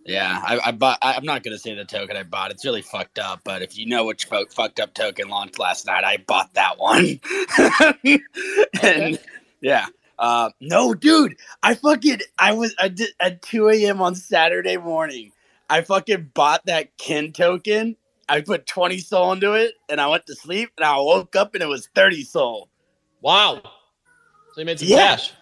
[0.06, 0.98] yeah, I, I bought.
[1.02, 2.50] I, I'm not gonna say the token I bought.
[2.52, 3.42] It's really fucked up.
[3.44, 6.78] But if you know which fo- fucked up token launched last night, I bought that
[6.78, 7.20] one.
[8.82, 9.18] and
[9.60, 9.86] yeah,
[10.18, 14.02] Uh, no, dude, I fucking I was I did at 2 a.m.
[14.02, 15.32] on Saturday morning.
[15.70, 17.96] I fucking bought that Ken token.
[18.28, 21.54] I put 20 SOL into it, and I went to sleep, and I woke up,
[21.54, 22.70] and it was 30 SOL.
[23.22, 23.62] Wow.
[24.52, 25.16] So you made some Yeah.
[25.16, 25.32] cash.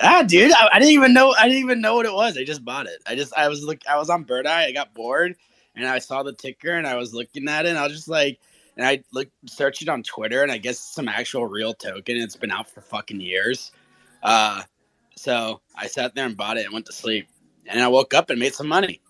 [0.00, 1.34] Ah, dude, I, I didn't even know.
[1.38, 2.36] I didn't even know what it was.
[2.38, 3.02] I just bought it.
[3.06, 4.66] I just, I was look, I was on Birdeye.
[4.66, 5.36] I got bored,
[5.76, 8.08] and I saw the ticker, and I was looking at it, and I was just
[8.08, 8.38] like,
[8.76, 12.16] and I looked, searched it on Twitter, and I guess some actual real token.
[12.16, 13.72] It's been out for fucking years.
[14.22, 14.62] Uh,
[15.16, 17.28] so I sat there and bought it and went to sleep,
[17.66, 19.00] and I woke up and made some money.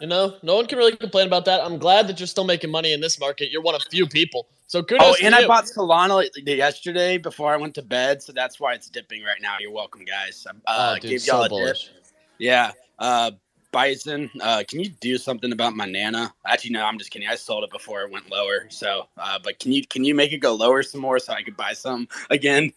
[0.00, 1.64] You know, no one can really complain about that.
[1.64, 3.50] I'm glad that you're still making money in this market.
[3.50, 4.46] You're one of few people.
[4.66, 5.34] So kudos Oh, and.
[5.34, 9.40] I bought Solana yesterday before I went to bed, so that's why it's dipping right
[9.40, 9.56] now.
[9.58, 10.46] You're welcome, guys.
[10.46, 11.50] I uh, oh, dude, gave so y'all a dip.
[11.50, 11.90] bullish.
[12.38, 12.72] Yeah.
[12.98, 13.32] Uh
[13.72, 16.32] Bison, uh, can you do something about my Nana?
[16.46, 17.28] Actually, no, I'm just kidding.
[17.28, 18.66] I sold it before it went lower.
[18.70, 21.42] So, uh, but can you can you make it go lower some more so I
[21.42, 22.72] could buy some again?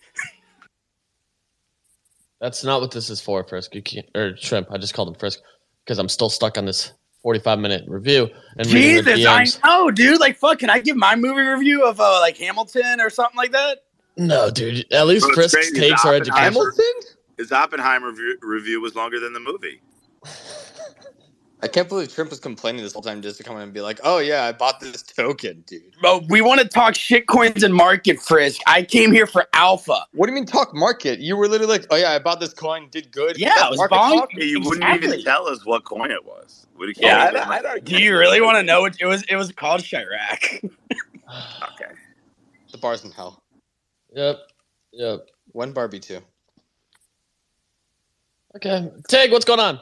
[2.41, 3.75] That's not what this is for, Frisk.
[3.75, 4.71] You can't, or Shrimp.
[4.71, 5.39] I just called him Frisk
[5.86, 8.29] because I'm still stuck on this 45 minute review.
[8.58, 10.19] And Jesus, I know, dude.
[10.19, 13.51] Like, fuck, can I give my movie review of uh, like Hamilton or something like
[13.51, 13.79] that?
[14.17, 14.91] No, dude.
[14.91, 15.89] At least Bro, it's Frisk's crazy.
[15.89, 16.93] takes are Oppenheimer- educational.
[17.38, 19.82] His Oppenheimer review, review was longer than the movie.
[21.62, 23.82] I can't believe Trump was complaining this whole time just to come in and be
[23.82, 27.63] like, "Oh yeah, I bought this token, dude." But we want to talk shit coins
[27.63, 28.62] and market frisk.
[28.65, 30.06] I came here for alpha.
[30.13, 31.19] What do you mean talk market?
[31.19, 33.69] You were literally like, "Oh yeah, I bought this coin, did good." Yeah, That's I
[33.72, 34.30] was market buying- talk?
[34.34, 35.08] Yeah, you wouldn't Exactly.
[35.10, 36.65] even tell us what coin it was.
[36.78, 39.24] Would you Yeah, can't I, even- Do you really want to know what it was?
[39.24, 40.63] It was called Chirac.
[40.63, 41.91] okay.
[42.72, 43.43] The bars in hell.
[44.15, 44.38] Yep.
[44.93, 45.28] Yep.
[45.52, 46.22] When Barbie too.
[48.56, 48.89] Okay.
[49.10, 49.80] Tag, what's going on?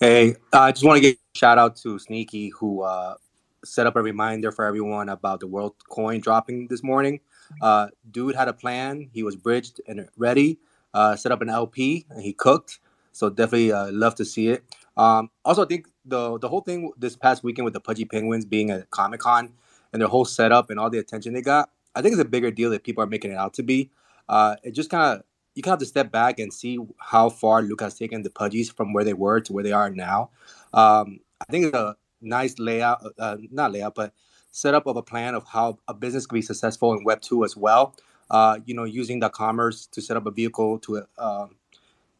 [0.00, 3.16] Hey, I just want to give a shout out to Sneaky who uh,
[3.64, 7.18] set up a reminder for everyone about the World Coin dropping this morning.
[7.60, 9.10] Uh, dude had a plan.
[9.12, 10.58] He was bridged and ready.
[10.94, 12.78] Uh, set up an LP and he cooked.
[13.10, 14.62] So definitely uh, love to see it.
[14.96, 18.44] Um, also, I think the the whole thing this past weekend with the Pudgy Penguins
[18.44, 19.52] being at Comic Con
[19.92, 22.52] and their whole setup and all the attention they got, I think it's a bigger
[22.52, 23.90] deal that people are making it out to be.
[24.28, 25.24] Uh, it just kind of
[25.58, 28.30] you kind of have to step back and see how far Luke has taken the
[28.30, 30.30] Pudgies from where they were to where they are now.
[30.72, 34.14] Um, I think it's a nice layout, uh, not layout, but
[34.52, 37.56] setup of a plan of how a business can be successful in Web two as
[37.56, 37.96] well.
[38.30, 41.46] Uh, you know, using the commerce to set up a vehicle to uh,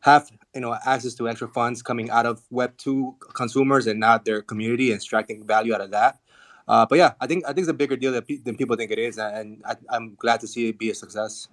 [0.00, 4.24] have you know access to extra funds coming out of Web two consumers and not
[4.24, 6.18] their community and extracting value out of that.
[6.66, 8.74] Uh, but yeah, I think I think it's a bigger deal than, pe- than people
[8.74, 11.46] think it is, and I, I'm glad to see it be a success.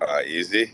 [0.00, 0.72] Uh, easy.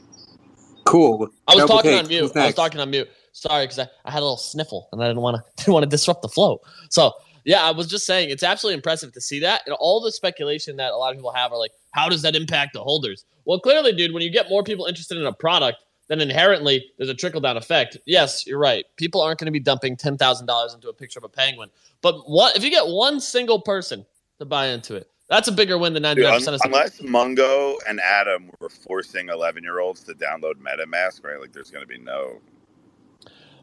[0.84, 1.28] Cool.
[1.48, 2.02] I was Double talking take.
[2.02, 2.36] on mute.
[2.36, 3.08] I was talking on mute.
[3.32, 5.84] Sorry, because I, I had a little sniffle and I didn't want to didn't want
[5.84, 6.60] to disrupt the flow.
[6.90, 7.12] So
[7.44, 10.76] yeah, I was just saying it's absolutely impressive to see that and all the speculation
[10.76, 13.24] that a lot of people have are like, how does that impact the holders?
[13.44, 17.10] Well, clearly, dude, when you get more people interested in a product, then inherently there's
[17.10, 17.96] a trickle down effect.
[18.06, 18.84] Yes, you're right.
[18.96, 21.70] People aren't going to be dumping ten thousand dollars into a picture of a penguin,
[22.02, 24.04] but what if you get one single person
[24.38, 25.10] to buy into it?
[25.34, 29.30] That's a bigger win than ninety Dude, nine un- unless Mungo and Adam were forcing
[29.30, 31.40] 11 year olds to download MetaMask, right?
[31.40, 32.40] Like, there's going to be no.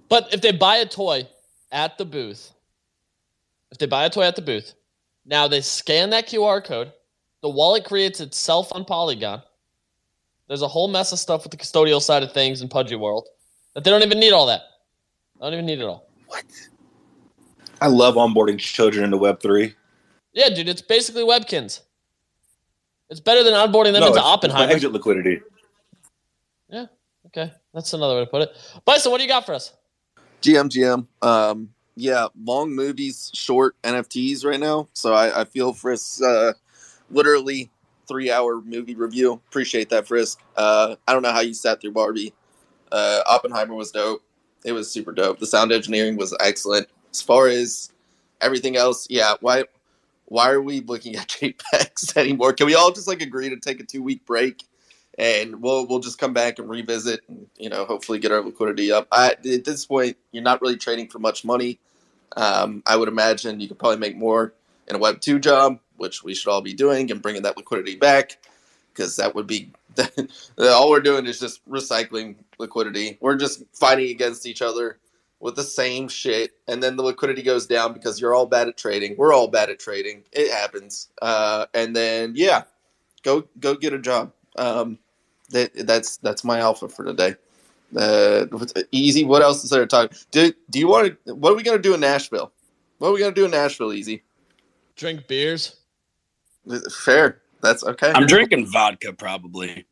[0.09, 1.25] But if they buy a toy
[1.71, 2.51] at the booth,
[3.71, 4.73] if they buy a toy at the booth,
[5.25, 6.91] now they scan that QR code,
[7.41, 9.41] the wallet creates itself on Polygon.
[10.49, 13.29] There's a whole mess of stuff with the custodial side of things in Pudgy World
[13.75, 14.63] that they don't even need all that.
[15.39, 16.09] They don't even need it all.
[16.27, 16.43] What?
[17.79, 19.73] I love onboarding children into Web three.
[20.33, 21.81] Yeah, dude, it's basically Webkinz.
[23.09, 24.71] It's better than onboarding them into Oppenheimer.
[24.71, 25.41] exit liquidity.
[26.69, 26.85] Yeah,
[27.27, 27.51] okay.
[27.73, 28.55] That's another way to put it.
[28.85, 29.73] Bison, what do you got for us?
[30.41, 31.07] GM GM.
[31.21, 34.87] Um, yeah, long movies, short NFTs right now.
[34.93, 36.53] So I, I feel Frisk uh,
[37.09, 37.69] literally
[38.07, 39.33] three hour movie review.
[39.33, 40.39] Appreciate that, Frisk.
[40.55, 42.33] Uh, I don't know how you sat through Barbie.
[42.91, 44.23] Uh, Oppenheimer was dope.
[44.63, 45.39] It was super dope.
[45.39, 46.87] The sound engineering was excellent.
[47.11, 47.91] As far as
[48.39, 49.33] everything else, yeah.
[49.41, 49.65] Why
[50.31, 52.53] why are we looking at JPEGs anymore?
[52.53, 54.63] Can we all just like agree to take a two week break?
[55.17, 58.91] and we'll we'll just come back and revisit and you know hopefully get our liquidity
[58.91, 61.79] up I, at this point you're not really trading for much money
[62.37, 64.53] um, i would imagine you could probably make more
[64.87, 67.95] in a web 2 job which we should all be doing and bringing that liquidity
[67.95, 68.37] back
[68.93, 69.71] because that would be
[70.57, 74.97] all we're doing is just recycling liquidity we're just fighting against each other
[75.41, 78.77] with the same shit and then the liquidity goes down because you're all bad at
[78.77, 82.63] trading we're all bad at trading it happens uh, and then yeah
[83.23, 84.97] go go get a job um,
[85.51, 87.35] that that's that's my alpha for today.
[87.95, 88.45] Uh,
[88.91, 89.23] easy.
[89.23, 90.13] What else is there to talk?
[90.31, 91.35] Do Do you want to?
[91.35, 92.51] What are we gonna do in Nashville?
[92.97, 93.93] What are we gonna do in Nashville?
[93.93, 94.23] Easy.
[94.95, 95.77] Drink beers.
[97.03, 98.11] Fair, That's okay.
[98.13, 99.85] I'm drinking vodka probably.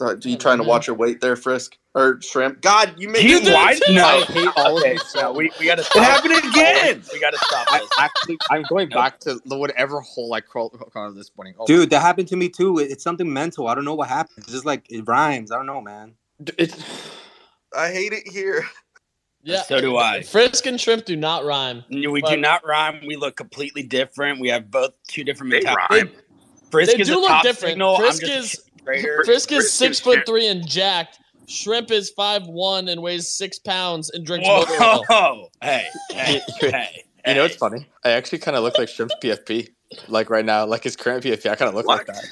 [0.00, 2.60] Uh, you trying to watch your weight there, Frisk or shrimp?
[2.60, 3.78] God, you made You why?
[3.90, 5.14] No, I hate all of okay, this.
[5.14, 5.82] no, we we gotta.
[5.82, 7.02] It happened again.
[7.12, 11.06] We gotta stop I, actually, I'm going back to the whatever hole I crawled out
[11.08, 11.54] of this morning.
[11.58, 12.78] Oh, Dude, that happened to me too.
[12.78, 13.68] It- It's something mental.
[13.68, 14.38] I don't know what happened.
[14.38, 15.50] It's just like it rhymes.
[15.52, 16.14] I don't know, man.
[16.58, 16.76] it's
[17.76, 18.64] I hate it here.
[19.42, 19.62] Yeah.
[19.62, 20.20] So do I.
[20.22, 21.82] Frisk and shrimp do not rhyme.
[21.88, 23.00] We But- do not rhyme.
[23.06, 24.38] We look completely different.
[24.38, 26.02] We have both two different They mentalities.
[26.02, 26.10] rhyme.
[26.70, 27.72] Frisk They is do a look top different.
[27.72, 27.96] signal.
[27.96, 29.22] Frisk I'm just is- a trader.
[29.24, 30.26] Frisk is six foot shrimp.
[30.26, 31.19] three and jacked.
[31.50, 35.04] Shrimp is five one and weighs six pounds and drinks motor oil.
[35.08, 35.48] Whoa!
[35.62, 37.04] Hey, hey, hey!
[37.26, 37.86] you know what's funny?
[38.04, 39.68] I actually kind of look like Shrimp's PFP,
[40.08, 41.50] like right now, like his current PFP.
[41.50, 42.24] I kind of look like that.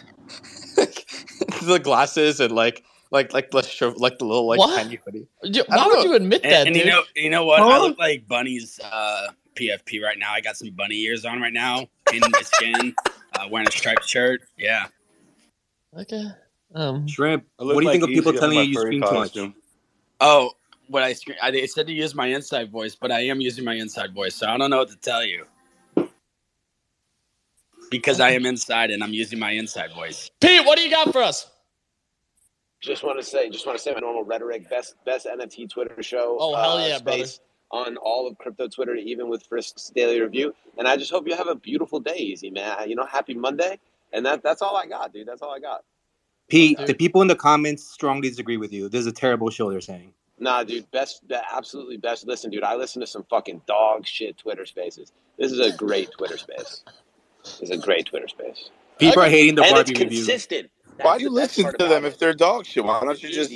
[1.62, 4.76] the glasses and like, like, like the shriv- like the little like What?
[4.82, 5.26] tiny hoodie.
[5.42, 6.02] You- I Why would know.
[6.04, 6.84] you admit And, that, and dude?
[6.84, 7.60] you know, you know what?
[7.60, 10.32] I look like Bunny's uh, PFP right now.
[10.32, 11.80] I got some bunny ears on right now,
[12.12, 12.94] in my skin,
[13.34, 14.42] uh, wearing a striped shirt.
[14.56, 14.86] Yeah.
[15.98, 16.24] okay.
[16.74, 17.06] Um.
[17.06, 17.46] Shrimp.
[17.56, 19.14] What do you think of people Easy on telling my you you scream too much?
[19.14, 19.54] costume.
[20.20, 20.52] Oh,
[20.88, 21.38] what I screen?
[21.42, 24.34] I they said to use my inside voice, but I am using my inside voice,
[24.34, 25.46] so I don't know what to tell you.
[27.90, 30.30] Because I am inside and I'm using my inside voice.
[30.40, 31.50] Pete, what do you got for us?
[32.80, 34.68] Just want to say, just want to say my normal rhetoric.
[34.68, 36.36] Best best NFT Twitter show.
[36.38, 37.24] Oh, hell uh, yeah, brother.
[37.70, 40.54] On all of crypto Twitter, even with Frisk's daily review.
[40.78, 42.88] And I just hope you have a beautiful day, Easy man.
[42.88, 43.78] You know, happy Monday.
[44.12, 45.26] And that that's all I got, dude.
[45.26, 45.82] That's all I got.
[46.48, 48.88] Pete, the people in the comments strongly disagree with you.
[48.88, 49.70] This is a terrible show.
[49.70, 50.12] They're saying.
[50.38, 51.22] Nah, dude, best,
[51.52, 52.26] absolutely best.
[52.26, 55.12] Listen, dude, I listen to some fucking dog shit Twitter spaces.
[55.38, 56.84] This is a great Twitter space.
[57.44, 58.70] This is a great Twitter space.
[58.98, 59.28] People Okay.
[59.28, 60.18] are hating the and it's Barbie review.
[60.24, 60.70] consistent.
[60.96, 62.08] That's Why do you listen to them it.
[62.08, 62.84] if they're dog shit?
[62.84, 63.52] Why don't you just?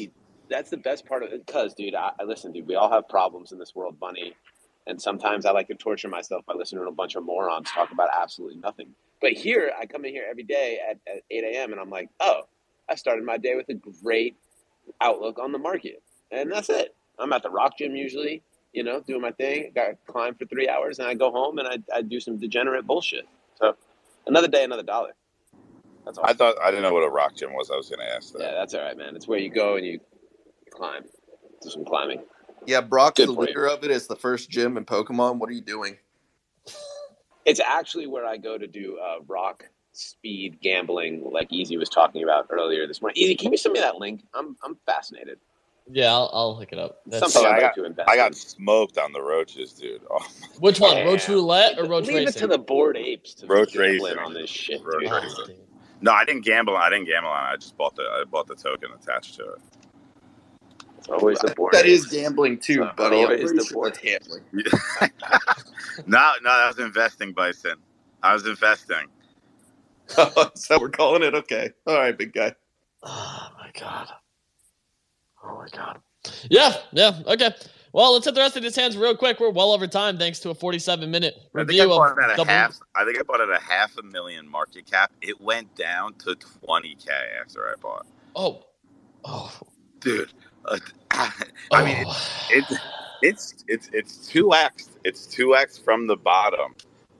[0.48, 1.46] That's the best part of it.
[1.46, 2.66] Because, dude, I, I listen, dude.
[2.66, 4.34] We all have problems in this world, Bunny.
[4.86, 7.92] And sometimes I like to torture myself by listening to a bunch of morons talk
[7.92, 8.88] about absolutely nothing.
[9.20, 11.72] But here, I come in here every day at, at 8 a.m.
[11.72, 12.42] and I'm like, oh,
[12.88, 14.36] I started my day with a great
[15.00, 16.02] outlook on the market.
[16.30, 16.94] And that's it.
[17.18, 19.72] I'm at the rock gym usually, you know, doing my thing.
[19.74, 22.38] Got to climb for three hours and I go home and I, I do some
[22.38, 23.26] degenerate bullshit.
[23.56, 23.76] So
[24.26, 25.12] another day, another dollar.
[26.04, 26.24] That's all.
[26.26, 27.70] I thought I didn't know what a rock gym was.
[27.70, 28.40] I was going to ask that.
[28.40, 29.14] Yeah, that's all right, man.
[29.14, 30.00] It's where you go and you
[30.70, 31.04] climb.
[31.62, 32.22] Do some climbing.
[32.66, 33.46] Yeah, Brock's Good the for you.
[33.48, 33.90] leader of it.
[33.90, 35.38] It's the first gym in Pokemon.
[35.38, 35.96] What are you doing?
[37.44, 42.22] It's actually where I go to do uh, rock speed gambling, like Easy was talking
[42.22, 43.16] about earlier this morning.
[43.16, 44.22] Easy, can you send me that link?
[44.34, 45.38] I'm I'm fascinated.
[45.90, 47.00] Yeah, I'll, I'll hook it up.
[47.06, 48.08] That's, something I I'd got- to invest.
[48.08, 50.00] I got smoked on the roaches, dude.
[50.10, 50.24] Oh,
[50.60, 50.94] which one?
[50.94, 51.06] Damn.
[51.08, 54.18] Roach Roulette or Roach Leave it to the Bored Apes to Roach gamble Racing.
[54.18, 55.10] on this shit, Roach dude.
[55.12, 55.56] Oh, dude.
[56.00, 56.76] no, I didn't gamble.
[56.76, 57.54] I didn't gamble on it.
[57.54, 59.58] I just bought the I bought the token attached to it.
[60.98, 61.72] It's always the board.
[61.72, 63.16] That is gambling too, Uh, buddy.
[63.18, 63.94] I'm always the board.
[63.94, 64.42] that's gambling.
[66.06, 67.74] no, no, that was investing, Bison.
[68.22, 69.08] I was investing.
[70.54, 71.70] so we're calling it okay.
[71.86, 72.54] All right, big guy.
[73.02, 74.08] Oh my god.
[75.44, 76.00] Oh my god.
[76.50, 77.50] Yeah, yeah, okay.
[77.92, 79.38] Well, let's hit the rest of these hands real quick.
[79.38, 81.82] We're well over time thanks to a 47 minute review.
[81.82, 82.50] I think I bought it at a double.
[82.50, 82.78] half.
[82.94, 85.12] I think I bought it at a half a million market cap.
[85.20, 87.10] It went down to twenty k
[87.40, 88.06] after I bought.
[88.34, 88.64] Oh.
[89.24, 89.52] Oh.
[90.00, 90.32] Dude,
[90.64, 90.78] uh,
[91.70, 92.28] I mean, oh.
[92.50, 92.78] it's
[93.22, 94.90] it's it's it's two x.
[95.04, 96.74] It's two x from the bottom.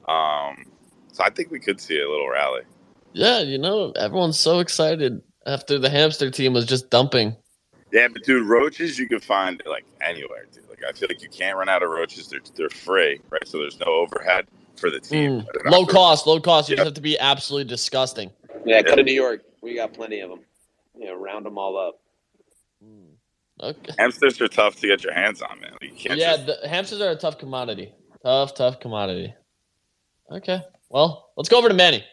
[0.09, 0.65] Um,
[1.13, 2.63] so I think we could see a little rally.
[3.13, 7.37] Yeah, you know, everyone's so excited after the hamster team was just dumping.
[7.93, 10.69] Yeah, but dude, roaches you can find like anywhere, dude.
[10.69, 12.29] Like I feel like you can't run out of roaches.
[12.29, 13.47] They're they're free, right?
[13.47, 14.47] So there's no overhead
[14.77, 15.43] for the team.
[15.43, 15.71] Mm.
[15.71, 16.69] Low cost, low cost.
[16.69, 16.77] You Yeah.
[16.79, 18.31] just have to be absolutely disgusting.
[18.65, 19.43] Yeah, go to New York.
[19.63, 20.41] We got plenty of them.
[20.99, 22.01] You know, round them all up.
[22.83, 23.15] Mm.
[23.61, 23.93] Okay.
[23.99, 25.73] Hamsters are tough to get your hands on, man.
[25.83, 27.93] You can't Yeah, just the hamsters are a tough commodity.
[28.23, 29.35] Tough, tough commodity.
[30.31, 30.63] Okay.
[30.89, 32.05] Well, let's go over to Manny.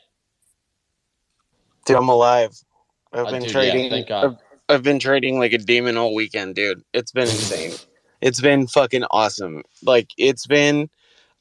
[1.90, 2.56] Dude, I'm alive.
[3.14, 4.06] I've Oh, been dude, yeah, trading.
[4.08, 4.26] God.
[4.26, 4.36] I've,
[4.76, 6.84] I've been trading like a demon all weekend, dude.
[6.94, 7.74] It's been insane.
[8.22, 9.64] it's been fucking awesome.
[9.84, 10.90] Like it's been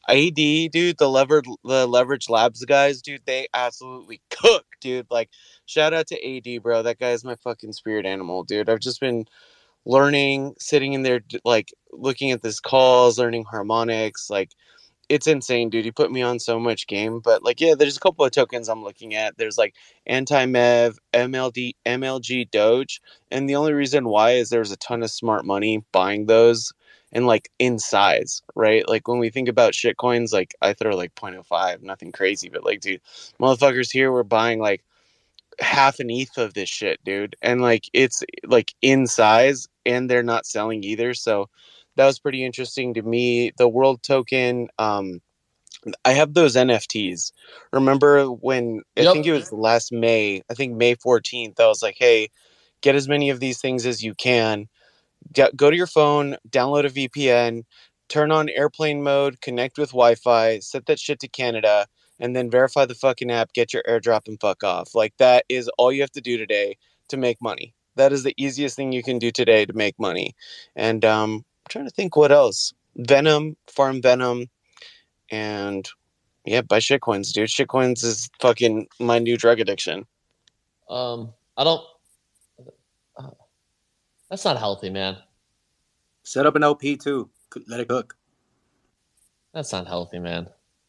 [0.08, 0.96] AD, dude.
[0.98, 3.22] The levered, the leverage labs guys, dude.
[3.26, 5.06] They absolutely cook, dude.
[5.10, 5.28] Like
[5.66, 6.82] shout out to AD, bro.
[6.82, 8.70] That guy's my fucking spirit animal, dude.
[8.70, 9.26] I've just been
[9.84, 14.52] learning, sitting in there, like looking at this calls, learning harmonics, like
[15.08, 15.84] it's insane, dude.
[15.84, 18.68] He put me on so much game, but like, yeah, there's a couple of tokens
[18.68, 19.36] I'm looking at.
[19.38, 19.74] There's like
[20.06, 23.00] anti-mev, MLD, MLG, Doge,
[23.30, 26.72] and the only reason why is there's a ton of smart money buying those
[27.12, 28.86] and like in size, right?
[28.86, 32.64] Like when we think about shit coins, like I throw like 0.05, nothing crazy, but
[32.64, 33.00] like, dude,
[33.40, 34.84] motherfuckers here were buying like
[35.58, 40.22] half an ETH of this shit, dude, and like it's like in size, and they're
[40.22, 41.48] not selling either, so
[41.98, 43.52] that was pretty interesting to me.
[43.58, 45.22] The world token, um,
[46.04, 47.32] I have those NFTs.
[47.72, 49.06] Remember when I Yep.
[49.06, 52.30] think it was last May, I think May 14th, I was like, hey,
[52.82, 54.68] get as many of these things as you can.
[55.32, 57.64] Get, go to your phone, download a VPN,
[58.08, 61.86] turn on airplane mode, connect with Wi Fi, set that shit to Canada,
[62.20, 64.94] and then verify the fucking app, get your airdrop, and fuck off.
[64.94, 66.78] Like, that is all you have to do today
[67.10, 67.74] to make money.
[67.96, 70.34] That is the easiest thing you can do today to make money.
[70.76, 72.72] And um, trying to think what else.
[72.96, 74.46] Venom, Farm Venom,
[75.30, 75.88] and
[76.44, 77.48] yeah, buy shitcoins, dude.
[77.48, 80.04] Shitcoins is fucking my new drug addiction.
[80.88, 81.82] Um, I don't.
[83.16, 83.30] uh,
[84.30, 85.18] that's not healthy, man.
[86.22, 87.30] Set up an LP too.
[87.66, 88.16] Let it cook.
[89.54, 90.48] That's not healthy, man.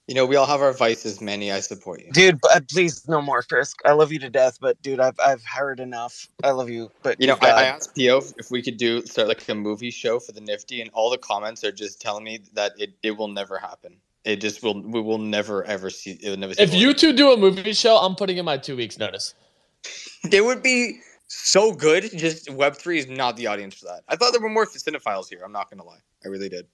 [0.10, 1.51] You know, we all have our vices, Manny.
[1.51, 2.12] I support you.
[2.12, 3.80] Dude, but uh, please no more, Frisk.
[3.86, 6.28] I love you to death, but dude, I've I've heard enough.
[6.43, 9.28] I love you, but You know, I, I asked Pio if we could do start
[9.28, 12.39] like a movie show for the Nifty, and all the comments are just telling me
[12.53, 13.97] that it, it will never happen.
[14.26, 14.82] It just will.
[14.82, 16.18] We will never ever see.
[16.24, 16.55] It will never.
[16.55, 19.36] See If you two do a movie show, I'm putting in my two weeks notice.
[20.32, 22.10] it would be so good.
[22.18, 24.01] Just Web three is not the audience for that.
[24.07, 25.41] I thought there were more cinephiles here.
[25.45, 26.01] I'm not gonna lie.
[26.26, 26.66] I really did.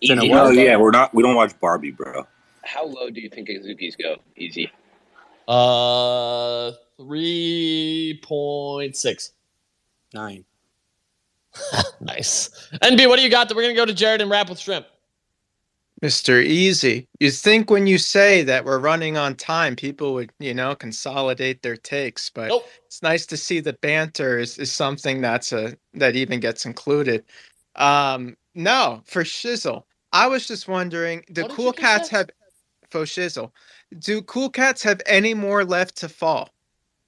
[0.00, 1.12] You know, yeah, we're not.
[1.12, 2.24] We don't watch Barbie, bro.
[2.68, 4.16] How low do you think Azuki's go?
[4.36, 4.70] Easy.
[5.48, 9.32] Uh, three point six.
[10.12, 10.44] Nine.
[12.00, 12.68] nice.
[12.82, 13.48] NB, what do you got?
[13.48, 14.86] That we're gonna go to Jared and wrap with shrimp.
[16.02, 16.44] Mr.
[16.44, 17.08] Easy.
[17.18, 21.62] You'd think when you say that we're running on time, people would, you know, consolidate
[21.62, 22.52] their takes, but
[22.86, 27.24] it's nice to see that banter is, is something that's a that even gets included.
[27.74, 29.84] Um, no, for shizzle.
[30.12, 32.30] I was just wondering, do What cool cats have
[32.90, 33.52] for shizzle?
[33.98, 36.50] Do cool cats have any more left to fall?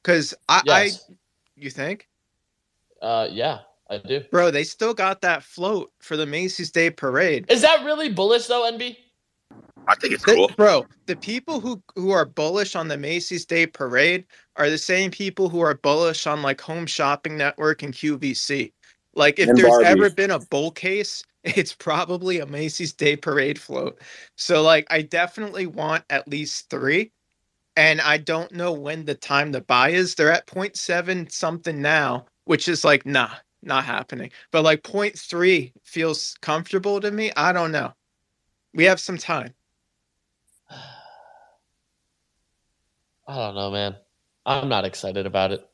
[0.03, 1.09] Because I, Yes.
[1.09, 1.15] I
[1.57, 2.09] you think?
[3.03, 4.23] Uh, yeah, I do.
[4.31, 7.47] Bro, they still got that float for the Macy's Day Parade.
[7.51, 8.97] Is that really bullish though, NB?
[9.89, 10.49] I think it's The- cool.
[10.57, 14.25] bro, the people who who are bullish on the Macy's Day Parade
[14.57, 18.73] are the same people who are bullish on like Home Shopping Network and QVC.
[19.15, 19.87] Like if And there's Barbie.
[19.89, 24.01] ever been a bull case, it's probably a Macy's Day Parade float.
[24.37, 27.11] So like I definitely want at least 3
[27.77, 30.15] and I don't know when the time to buy is.
[30.15, 33.31] They're at 0.7 something now, which is like nah,
[33.63, 34.31] not happening.
[34.51, 37.33] But like 0.3 feels comfortable to me.
[37.37, 37.93] I don't know.
[38.75, 39.55] We have some time.
[43.29, 43.97] I don't know, man.
[44.45, 45.70] I'm not excited about it.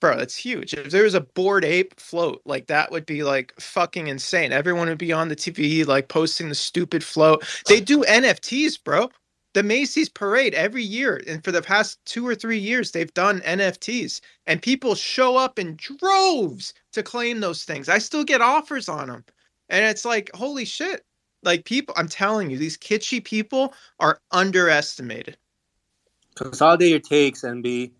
[0.00, 0.72] Bro, that's huge.
[0.72, 4.50] If there was a Bored Ape float, like that would be like fucking insane.
[4.50, 7.44] Everyone would be on the TV like posting the stupid float.
[7.66, 9.10] They do NFTs, bro.
[9.52, 13.40] The Macy's parade every year, and for the past two or three years, they've done
[13.40, 17.88] NFTs, and people show up in droves to claim those things.
[17.88, 19.24] I still get offers on them,
[19.68, 21.04] and it's like, holy shit!
[21.42, 25.36] Like people, I'm telling you, these kitschy people are underestimated.
[26.36, 27.90] Consolidate your takes, NB.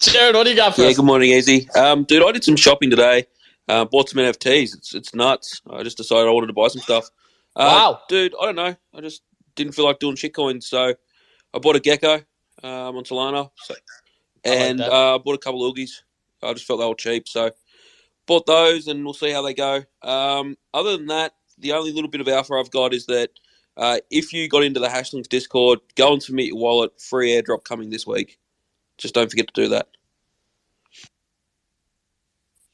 [0.00, 0.96] Jared, what do you got for Yeah, us?
[0.96, 1.68] good morning, Easy.
[1.72, 3.26] Um, dude, I did some shopping today.
[3.68, 4.74] Uh, bought some NFTs.
[4.76, 5.62] It's it's nuts.
[5.70, 7.10] I just decided I wanted to buy some stuff.
[7.56, 8.00] Uh, Wow.
[8.08, 8.76] dude, I don't know.
[8.94, 9.22] I just
[9.56, 10.94] didn't feel like doing shitcoins, so
[11.54, 12.16] I bought a gecko
[12.62, 13.74] um, on Solana, so,
[14.44, 14.92] and that.
[14.92, 16.02] uh, bought a couple of oogies.
[16.42, 17.50] I just felt they were cheap, so
[18.26, 19.82] bought those, and we'll see how they go.
[20.02, 23.30] Um, other than that, the only little bit of alpha I've got is that
[23.76, 27.00] uh, if you got into the Hashlinks Discord, go and submit your wallet.
[27.00, 28.38] Free airdrop coming this week.
[28.98, 29.88] Just don't forget to do that.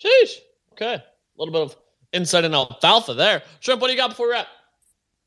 [0.03, 0.37] Sheesh.
[0.73, 0.95] Okay.
[0.95, 1.03] A
[1.37, 1.77] little bit of
[2.13, 3.43] insight in alfalfa there.
[3.61, 4.49] Shrimp, what do you got before we wrap?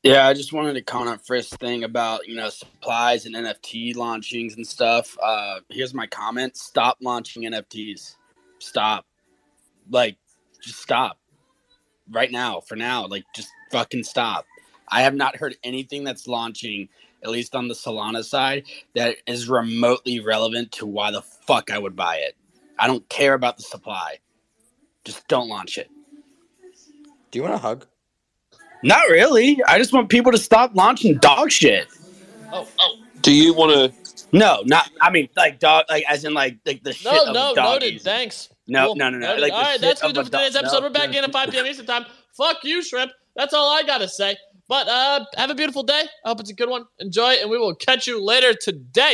[0.04, 3.96] Yeah, I just wanted to comment on Frisk's thing about you know supplies and NFT
[3.96, 5.16] launchings and stuff.
[5.22, 8.16] Uh, here's my comment: Stop launching NFTs.
[8.58, 9.06] Stop.
[9.90, 10.18] Like,
[10.60, 11.18] just stop.
[12.10, 14.44] Right now, for now, like, just fucking stop.
[14.88, 16.90] I have not heard anything that's launching,
[17.24, 18.64] at least on the Solana side,
[18.94, 22.36] that is remotely relevant to why the fuck I would buy it.
[22.78, 24.18] I don't care about the supply.
[25.04, 25.90] Just don't launch it.
[27.30, 27.86] Do you want a hug?
[28.82, 29.58] Not really.
[29.66, 31.88] I just want people to stop launching dog shit.
[32.52, 32.96] Oh, oh.
[33.22, 34.26] Do you want to?
[34.32, 34.90] No, not.
[35.00, 37.54] I mean, like dog, like as in like like the shit No, of no, a
[37.56, 38.00] noted.
[38.02, 38.50] Thanks.
[38.66, 38.96] No, Cool.
[38.96, 39.26] no, no, no.
[39.28, 39.42] Noted.
[39.42, 40.80] Like all right, that's of gonna do a it for today's dog- episode.
[40.80, 41.18] no, We're back no.
[41.18, 41.66] in at 5 p.m.
[41.66, 42.04] Eastern time.
[42.36, 43.12] Fuck you, Shrimp.
[43.36, 44.36] That's all I gotta say.
[44.68, 46.02] But uh, have a beautiful day.
[46.24, 46.86] I hope it's a good one.
[46.98, 49.12] Enjoy, and we will catch you later today.